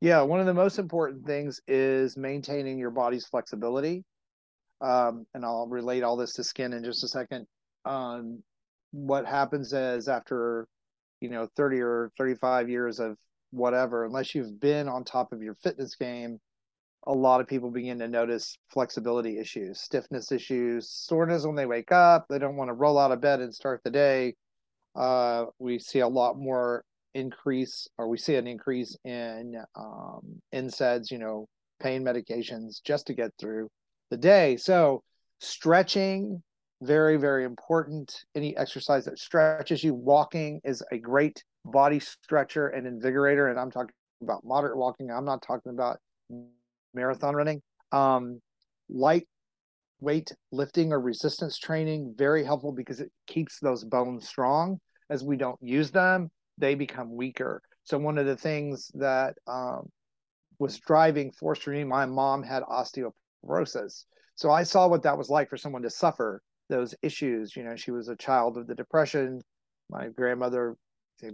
[0.00, 4.04] Yeah, one of the most important things is maintaining your body's flexibility.
[4.82, 7.46] Um, and I'll relate all this to skin in just a second.
[7.84, 8.42] Um,
[8.90, 10.66] what happens is after,
[11.20, 13.16] you know, 30 or 35 years of
[13.50, 16.40] whatever, unless you've been on top of your fitness game,
[17.06, 21.92] a lot of people begin to notice flexibility issues, stiffness issues, soreness when they wake
[21.92, 22.26] up.
[22.28, 24.34] They don't want to roll out of bed and start the day.
[24.94, 31.10] Uh, we see a lot more increase, or we see an increase in um, NSAIDs,
[31.10, 31.46] you know,
[31.80, 33.68] pain medications just to get through
[34.12, 34.56] the day.
[34.58, 35.02] So,
[35.40, 36.42] stretching,
[36.82, 38.14] very, very important.
[38.34, 43.50] Any exercise that stretches you, walking is a great body stretcher and invigorator.
[43.50, 45.10] And I'm talking about moderate walking.
[45.10, 45.96] I'm not talking about
[46.94, 47.62] marathon running.
[47.90, 48.40] Um,
[48.88, 49.26] light
[50.00, 54.78] weight lifting or resistance training very helpful because it keeps those bones strong.
[55.08, 57.62] As we don't use them, they become weaker.
[57.84, 59.88] So one of the things that um,
[60.58, 63.12] was driving force for me, my mom had osteoporosis.
[64.34, 67.54] So I saw what that was like for someone to suffer those issues.
[67.54, 69.40] You know, she was a child of the depression.
[69.90, 70.76] My grandmother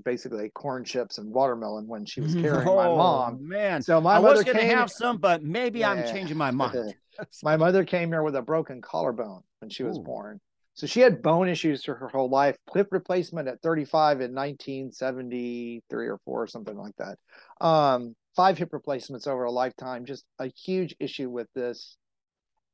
[0.04, 3.48] basically ate corn chips and watermelon when she was carrying oh, my mom.
[3.48, 6.50] Man, So my I mother was going to have some, but maybe I'm changing my
[6.50, 6.94] mind.
[7.42, 10.02] my mother came here with a broken collarbone when she was Ooh.
[10.02, 10.40] born.
[10.74, 12.56] So she had bone issues for her whole life.
[12.72, 17.18] Hip replacement at 35 in 1973 or four or something like that.
[17.61, 20.04] Um, five hip replacements over a lifetime.
[20.04, 21.96] Just a huge issue with this.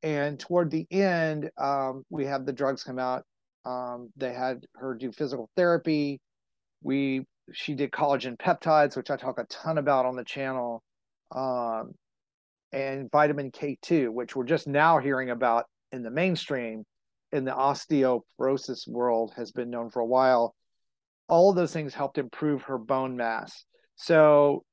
[0.05, 3.23] And toward the end, um, we had the drugs come out.
[3.65, 6.21] Um, they had her do physical therapy.
[6.83, 10.83] We she did collagen peptides, which I talk a ton about on the channel.
[11.31, 11.93] Um,
[12.71, 16.83] and vitamin K2, which we're just now hearing about in the mainstream
[17.31, 20.53] in the osteoporosis world has been known for a while.
[21.27, 23.65] All of those things helped improve her bone mass.
[23.95, 24.65] So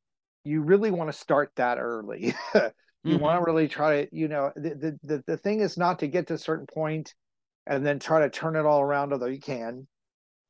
[0.45, 2.35] you really want to start that early.
[3.05, 3.21] you Mhm.
[3.21, 6.09] want to really try to, you know, the, the the the thing is not to
[6.09, 7.15] get to a certain point
[7.67, 9.89] and then try to turn it all around, although you can.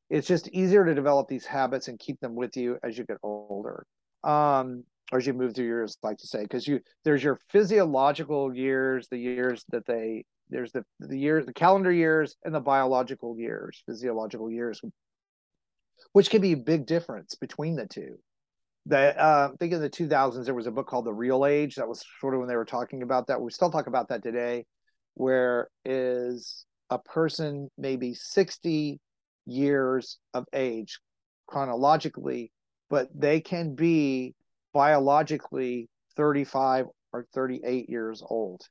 [0.09, 3.17] It's just easier to develop these habits and keep them with you as you get
[3.23, 3.85] older.
[4.23, 8.55] Um, or as you move through years, like to say, because you there's your physiological
[8.55, 13.37] years, the years that they there's the the years, the calendar years, and the biological
[13.39, 14.81] years, physiological years,
[16.13, 18.17] which can be a big difference between the two.
[18.87, 21.75] That uh, I think in the 2000s there was a book called The Real Age
[21.75, 23.41] that was sort of when they were talking about that.
[23.41, 24.65] We still talk about that today,
[25.13, 28.99] where is a person maybe 60
[29.45, 30.99] years of age
[31.47, 32.51] chronologically,
[32.89, 34.35] but they can be
[34.73, 38.61] biologically 35 or 38 years old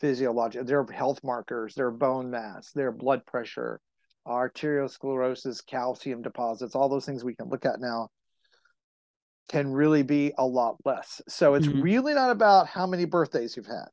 [0.00, 3.80] physiological their health markers their bone mass their blood pressure
[4.26, 8.08] arteriosclerosis calcium deposits all those things we can look at now
[9.48, 11.82] can really be a lot less so it's Mhm.
[11.82, 13.88] really not about how many birthdays you've had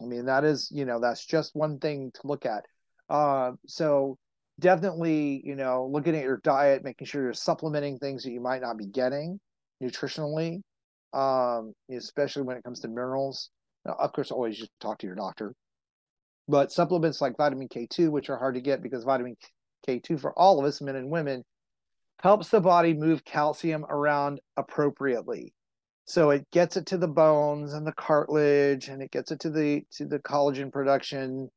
[0.00, 2.64] i mean that is you know that's just one thing to look at
[3.10, 4.16] uh, so
[4.60, 8.62] definitely you know looking at your diet making sure you're supplementing things that you might
[8.62, 9.38] not be getting
[9.82, 10.60] nutritionally
[11.12, 13.50] um, especially when it comes to minerals
[13.84, 15.54] now, of course, always just talk to your doctor.
[16.48, 19.36] But supplements like vitamin K2, which are hard to get because vitamin
[19.86, 21.44] K2 for all of us, men and women,
[22.22, 25.52] helps the body move calcium around appropriately.
[26.04, 29.50] So it gets it to the bones and the cartilage and it gets it to
[29.50, 31.50] the to the collagen production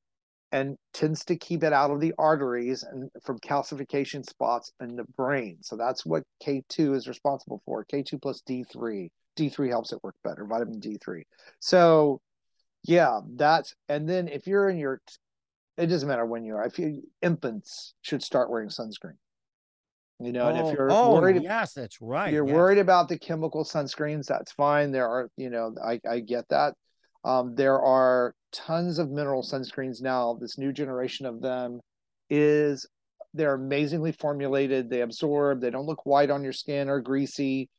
[0.51, 5.03] and tends to keep it out of the arteries and from calcification spots in the
[5.17, 5.57] brain.
[5.61, 7.85] So that's what K2 is responsible for.
[7.85, 9.09] K2 plus D3.
[9.37, 11.23] D3 helps it work better, vitamin D3.
[11.59, 12.21] So,
[12.83, 15.01] yeah, that's and then if you're in your,
[15.77, 16.65] it doesn't matter when you are.
[16.65, 19.17] If you infants should start wearing sunscreen.
[20.19, 22.31] You know, and oh, if you're oh, worried, yes, that's right.
[22.31, 22.55] you're yes.
[22.55, 24.91] worried about the chemical sunscreens, that's fine.
[24.91, 26.73] There are, you know, I I get that.
[27.25, 30.37] Um, there are tons of mineral sunscreens now.
[30.39, 31.81] This new generation of them
[32.29, 32.87] is
[33.33, 34.89] they're amazingly formulated.
[34.89, 35.59] They absorb.
[35.59, 37.69] They don't look white on your skin or greasy.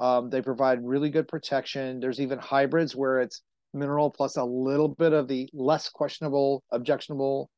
[0.00, 2.00] Um, they provide really good protection.
[2.00, 3.42] There's even hybrids where it's
[3.72, 7.48] mineral plus a little bit of the less questionable, objectionable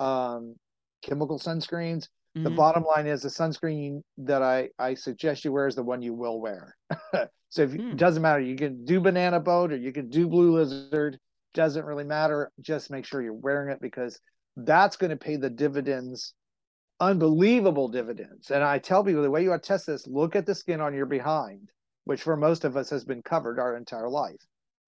[0.00, 0.56] um,
[1.02, 2.08] chemical sunscreens.
[2.42, 2.56] The Mhm.
[2.56, 6.14] bottom line is the sunscreen that I, I suggest you wear is the one you
[6.14, 6.76] will wear.
[7.48, 7.90] so if Hmm.
[7.90, 11.18] it doesn't matter, you can do banana boat or you can do blue lizard.
[11.54, 12.50] Doesn't really matter.
[12.60, 14.20] Just make sure you're wearing it because
[14.56, 16.34] that's going to pay the dividends,
[17.00, 18.50] unbelievable dividends.
[18.50, 20.80] And I tell people the way you want to test this, look at the skin
[20.80, 21.70] on your behind,
[22.04, 24.40] which for most of us has been covered our entire life,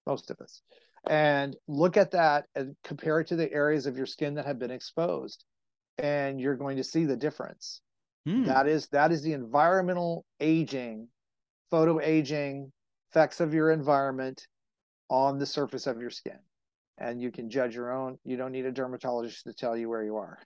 [0.06, 0.62] most of us.
[1.08, 4.58] And look at that and compare it to the areas of your skin that have
[4.58, 5.44] been exposed.
[5.98, 7.80] And you're going to see the difference.
[8.26, 8.44] Hmm.
[8.44, 11.08] That is that is the environmental aging,
[11.70, 12.72] photo aging
[13.10, 14.46] effects of your environment
[15.08, 16.38] on the surface of your skin.
[16.98, 18.18] And you can judge your own.
[18.24, 20.38] You don't need a dermatologist to tell you where you are.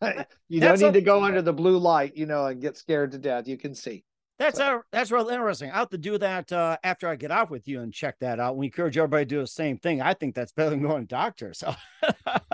[0.48, 3.12] you don't need a- to go under the blue light, you know, and get scared
[3.12, 3.48] to death.
[3.48, 4.04] You can see.
[4.38, 5.70] That's uh, that's real interesting.
[5.70, 8.38] I'll have to do that uh, after I get off with you and check that
[8.38, 8.56] out.
[8.56, 10.02] We encourage everybody to do the same thing.
[10.02, 11.54] I think that's better than going to doctor.
[11.54, 11.74] So,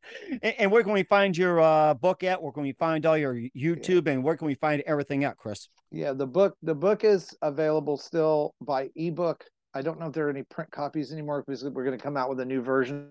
[0.42, 2.42] and, and where can we find your uh, book at?
[2.42, 5.68] Where can we find all your YouTube and where can we find everything at, Chris?
[5.90, 9.44] Yeah, the book the book is available still by ebook.
[9.74, 12.16] I don't know if there are any print copies anymore because we're going to come
[12.16, 13.10] out with a new version,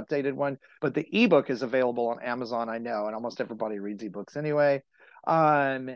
[0.00, 0.58] updated one.
[0.80, 2.68] But the ebook is available on Amazon.
[2.68, 4.82] I know, and almost everybody reads ebooks anyway.
[5.26, 5.90] Um,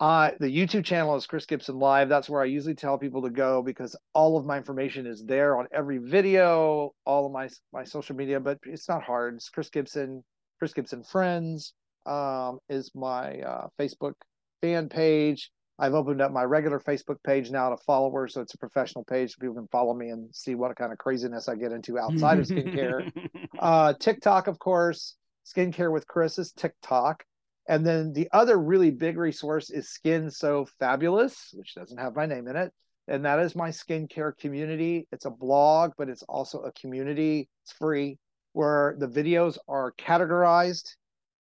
[0.00, 2.08] uh, the YouTube channel is Chris Gibson Live.
[2.08, 5.58] That's where I usually tell people to go because all of my information is there
[5.58, 8.40] on every video, all of my my social media.
[8.40, 9.34] But it's not hard.
[9.34, 10.24] It's Chris Gibson,
[10.58, 11.74] Chris Gibson Friends
[12.06, 14.14] um, is my uh, Facebook
[14.62, 15.50] fan page.
[15.78, 19.30] I've opened up my regular Facebook page now to followers, so it's a professional page.
[19.30, 22.38] So people can follow me and see what kind of craziness I get into outside
[22.38, 23.10] of skincare.
[23.58, 27.24] uh, TikTok, of course, skincare with Chris is TikTok.
[27.70, 32.26] And then the other really big resource is Skin So Fabulous, which doesn't have my
[32.26, 32.72] name in it.
[33.06, 35.06] And that is my skincare community.
[35.12, 37.48] It's a blog, but it's also a community.
[37.62, 38.18] It's free
[38.54, 40.96] where the videos are categorized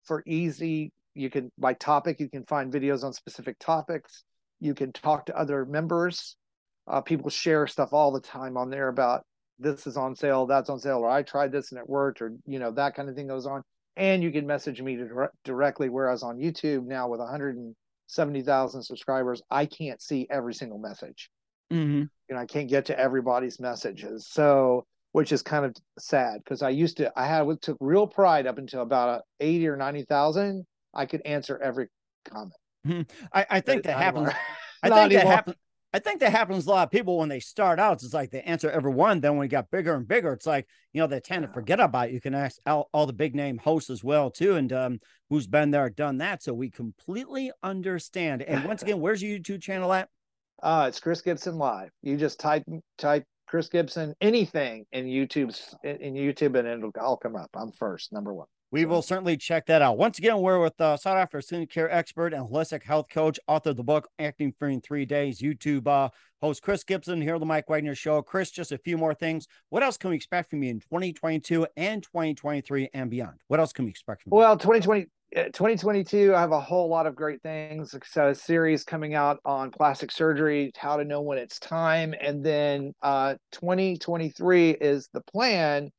[0.03, 0.91] for easy.
[1.13, 4.25] You can, by topic, you can find videos on specific topics.
[4.59, 6.35] You can talk to other members.
[6.87, 9.25] Uh, people share stuff all the time on there about
[9.59, 12.33] this is on sale, that's on sale, or I tried this and it worked, or
[12.45, 13.63] you know that kind of thing goes on.
[13.97, 15.89] And you can message me dire- directly.
[15.89, 21.29] Whereas on YouTube now with 170,000 subscribers, I can't see every single message.
[21.73, 22.03] Mm-hmm.
[22.29, 24.27] You know, I can't get to everybody's messages.
[24.29, 28.45] So, which is kind of sad because I used to, I had took real pride
[28.45, 30.65] up until about 80 or 90,000.
[30.93, 31.87] I could answer every
[32.25, 32.53] comment.
[32.85, 33.01] Mm-hmm.
[33.33, 34.29] I, I think that happens.
[34.83, 35.57] I think that happens.
[35.97, 38.03] I think that happens a lot of people when they start out.
[38.03, 39.19] It's like they answer every one.
[39.19, 41.79] Then when it got bigger and bigger, it's like you know they tend to forget
[41.79, 42.09] about.
[42.09, 42.13] It.
[42.13, 44.99] You can ask all, all the big name hosts as well too, and um,
[45.31, 46.43] who's been there, done that.
[46.43, 48.43] So we completely understand.
[48.43, 50.07] And once again, where's your YouTube channel at?
[50.61, 51.89] Uh, it's Chris Gibson Live.
[52.03, 52.63] You just type
[52.99, 57.49] type Chris Gibson anything in YouTube's in YouTube and it'll all come up.
[57.55, 58.47] I'm first, number one.
[58.69, 59.97] We will certainly check that out.
[59.97, 63.77] Once again, we're with uh, sought after skincare expert and holistic health coach, author of
[63.77, 65.39] the book Acne Free in Three Days.
[65.39, 66.09] YouTube uh,
[66.41, 68.21] host Chris Gibson here on the Mike Wagner Show.
[68.21, 69.47] Chris, just a few more things.
[69.69, 73.39] What else can we expect from you in 2022 and 2023 and beyond?
[73.47, 74.37] What else can we expect from you?
[74.37, 75.05] Well, 2020,
[75.37, 77.95] uh, 2022, I have a whole lot of great things.
[78.05, 82.13] So a series coming out on plastic surgery, how to know when it's time.
[82.19, 85.89] And then uh, 2023 is the plan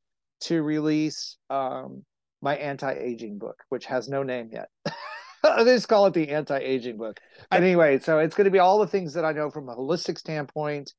[0.41, 2.03] to release um,
[2.41, 4.69] my anti-aging book, which has no name yet.
[5.43, 7.19] they just call it the anti-aging book.
[7.49, 9.75] But anyway, so it's going to be all the things that I know from a
[9.75, 10.93] holistic standpoint,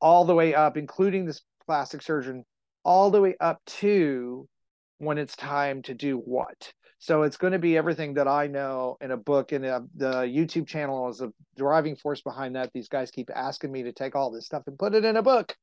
[0.00, 2.44] all the way up, including this plastic surgeon,
[2.84, 4.48] all the way up to
[4.98, 6.72] when it's time to do what.
[6.98, 10.66] So it's going to be everything that I know in a book, and the YouTube
[10.66, 12.70] channel is a driving force behind that.
[12.72, 15.22] These guys keep asking me to take all this stuff and put it in a
[15.22, 15.54] book.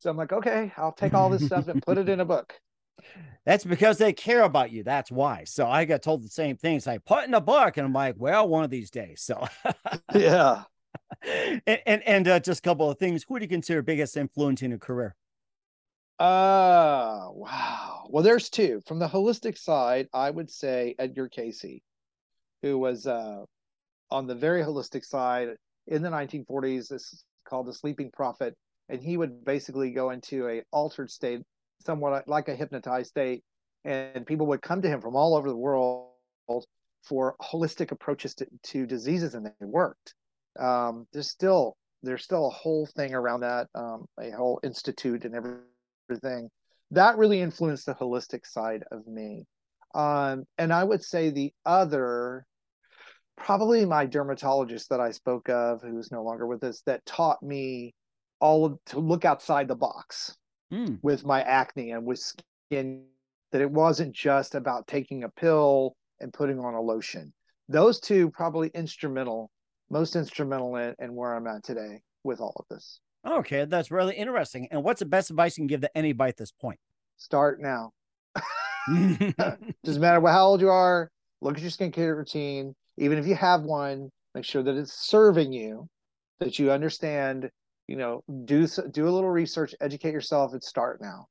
[0.00, 2.52] So I'm like, okay, I'll take all this stuff and put it in a book.
[3.44, 4.84] That's because they care about you.
[4.84, 5.44] That's why.
[5.44, 6.76] So I got told the same thing.
[6.76, 9.22] It's like put in a book, and I'm like, well, one of these days.
[9.22, 9.46] So,
[10.14, 10.64] Yeah.
[11.22, 13.24] and and, and uh, just a couple of things.
[13.28, 15.14] Who do you consider biggest influence in your career?
[16.18, 18.06] Uh, wow.
[18.08, 18.80] Well, there's two.
[18.86, 21.80] From the holistic side, I would say Edgar Cayce,
[22.62, 23.44] who was uh,
[24.10, 25.48] on the very holistic side
[25.88, 26.88] in the 1940s.
[26.88, 28.54] This is called the sleeping prophet,
[28.88, 31.42] and he would basically go into a altered state,
[31.84, 33.42] somewhat like a hypnotized state,
[33.84, 36.10] and people would come to him from all over the world
[37.02, 40.14] for holistic approaches to, to diseases, and they worked.
[40.58, 45.34] Um, there's still there's still a whole thing around that, um, a whole institute and
[45.34, 46.48] everything.
[46.90, 49.46] That really influenced the holistic side of me.
[49.94, 52.46] Um, and i would say the other
[53.36, 57.94] probably my dermatologist that i spoke of who's no longer with us that taught me
[58.40, 60.34] all of, to look outside the box
[60.72, 60.94] Hmm.
[61.02, 63.04] with my acne and with skin
[63.50, 67.32] that it wasn't just about taking a pill and putting on a lotion
[67.68, 69.50] those two probably instrumental
[69.90, 74.16] most instrumental in, in where i'm at today with all of this Okay, that's really
[74.16, 74.66] interesting.
[74.72, 76.80] And what's the best advice you can give to anybody at this point?
[77.16, 77.92] start now
[79.84, 81.08] Doesn't matter what, how old you are.
[81.40, 82.74] Look at your skincare routine.
[82.96, 85.88] Even if you have one, make sure that it's serving you,
[86.40, 87.48] that you understand.
[87.92, 91.26] You know, do do a little research, educate yourself, and start now.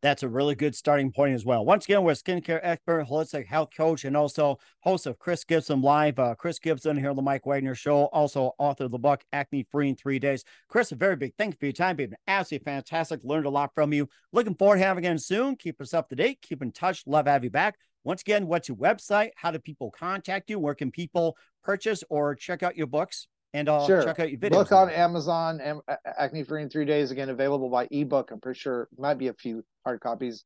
[0.00, 1.66] That's a really good starting point as well.
[1.66, 6.18] Once again, we're skincare expert, holistic health coach, and also host of Chris Gibson Live.
[6.18, 9.66] Uh, Chris Gibson here on the Mike Wagner Show, also author of the book Acne
[9.70, 10.44] Free in Three Days.
[10.66, 12.00] Chris, a very big thank you for your time.
[12.00, 13.20] You've been absolutely fantastic.
[13.22, 14.08] Learned a lot from you.
[14.32, 15.56] Looking forward to having you again soon.
[15.56, 16.38] Keep us up to date.
[16.40, 17.02] Keep in touch.
[17.06, 17.76] Love have you back.
[18.02, 19.32] Once again, what's your website?
[19.36, 20.58] How do people contact you?
[20.58, 23.28] Where can people purchase or check out your books?
[23.54, 24.02] And uh, Sure.
[24.02, 24.50] check out your videos.
[24.50, 28.30] Book on Amazon, Am- Acne Free in Three Days, again available by ebook.
[28.30, 30.44] I'm pretty sure might be a few hard copies.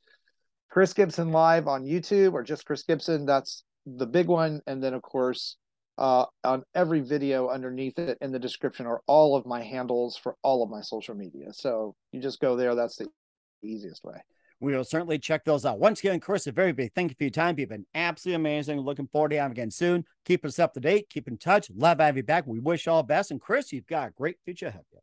[0.70, 3.26] Chris Gibson Live on YouTube or just Chris Gibson.
[3.26, 4.60] That's the big one.
[4.66, 5.56] And then, of course,
[5.98, 10.36] uh, on every video underneath it in the description are all of my handles for
[10.42, 11.52] all of my social media.
[11.52, 12.74] So you just go there.
[12.74, 13.08] That's the
[13.62, 14.16] easiest way.
[14.62, 15.80] We will certainly check those out.
[15.80, 17.58] Once again, Chris, a very big thank you for your time.
[17.58, 18.78] You've been absolutely amazing.
[18.78, 20.04] Looking forward to having you again soon.
[20.24, 21.10] Keep us up to date.
[21.10, 21.68] Keep in touch.
[21.74, 22.46] Love having you back.
[22.46, 23.32] We wish all the best.
[23.32, 25.00] And Chris, you've got a great future ahead of you.